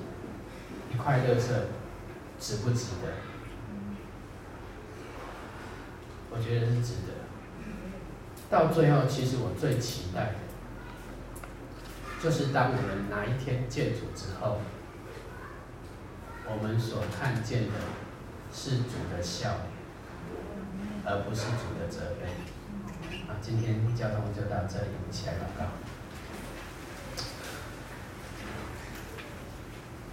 [0.92, 1.50] 一块垃圾，
[2.40, 3.14] 值不值得？
[6.32, 7.14] 我觉得是值得。
[8.50, 10.36] 到最后，其实我最期待的，
[12.24, 14.58] 就是当我们哪一天见主之后，
[16.48, 17.74] 我们所看见的
[18.52, 19.52] 是主的笑，
[21.06, 22.28] 而不是主的责备。
[23.28, 25.66] 啊，今天交通就到这里，一起来祷告。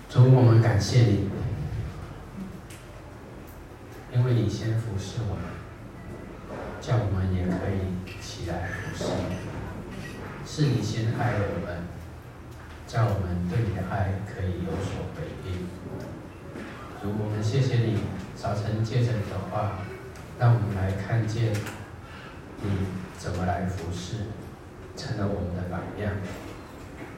[0.08, 1.30] 主，我们感谢你，
[4.12, 5.56] 因为你先服侍我们。
[6.78, 9.36] 叫我们也可以起来服侍你，
[10.46, 11.82] 是你先爱了我们，
[12.86, 15.66] 叫我们对你的爱可以有所回应。
[17.02, 17.98] 主，我们谢谢你，
[18.36, 19.78] 早晨借着你的话，
[20.38, 21.52] 让我们来看见
[22.62, 22.68] 你
[23.16, 24.16] 怎么来服侍，
[24.96, 26.12] 成了我们的榜样。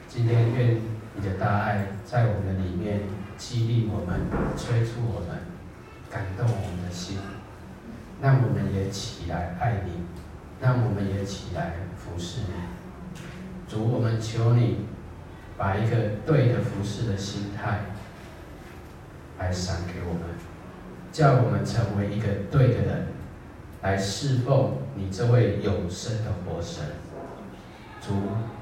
[0.07, 0.81] 今天愿
[1.15, 3.01] 你的大爱在我们的里面
[3.37, 4.21] 激励我们，
[4.55, 5.37] 催促我们，
[6.09, 7.17] 感动我们的心。
[8.21, 10.03] 让我们也起来爱你，
[10.61, 12.53] 让我们也起来服侍你。
[13.67, 14.85] 主，我们求你
[15.57, 15.95] 把一个
[16.25, 17.79] 对的服侍的心态
[19.37, 20.21] 来赏给我们，
[21.11, 23.07] 叫我们成为一个对的人，
[23.81, 26.83] 来侍奉你这位永生的活神。
[28.01, 28.13] 主，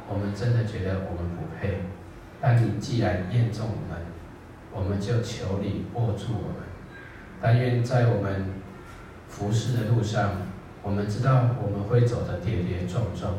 [0.07, 1.81] 我们真的觉得我们不配，
[2.41, 4.01] 但你既然验中我们，
[4.73, 6.67] 我们就求你握住我们。
[7.41, 8.57] 但愿在我们。
[9.29, 10.31] 服侍的路上，
[10.81, 13.33] 我们知道我们会走得跌跌撞撞，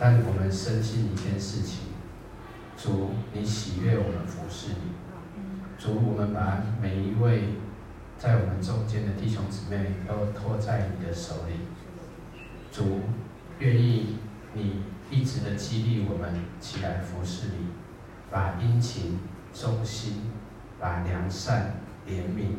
[0.00, 1.84] 但我们深信一件事情：
[2.76, 4.90] 主，你喜悦我们服侍你。
[5.78, 7.44] 主，我们把每一位
[8.20, 11.54] 在我们中间的弟兄姊妹都托在你的手里。
[12.70, 13.00] 主，
[13.58, 14.18] 愿意
[14.52, 17.68] 你一直的激励我们起来服侍你，
[18.30, 19.18] 把殷勤、
[19.54, 20.30] 忠心、
[20.78, 22.56] 把良善、怜悯、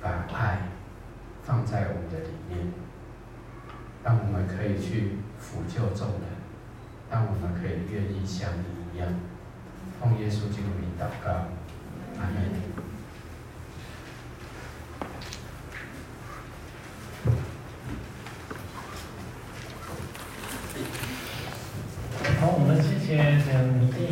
[0.00, 0.62] 把爱。
[1.42, 2.72] 放在我们的里面，
[4.02, 6.22] 让我们可以去辅救众人，
[7.10, 9.06] 让我们可以愿意像你一样，
[10.00, 11.30] 奉耶稣基督名祷告，
[12.18, 12.89] 阿门。
[23.16, 24.06] 好，我们谢谢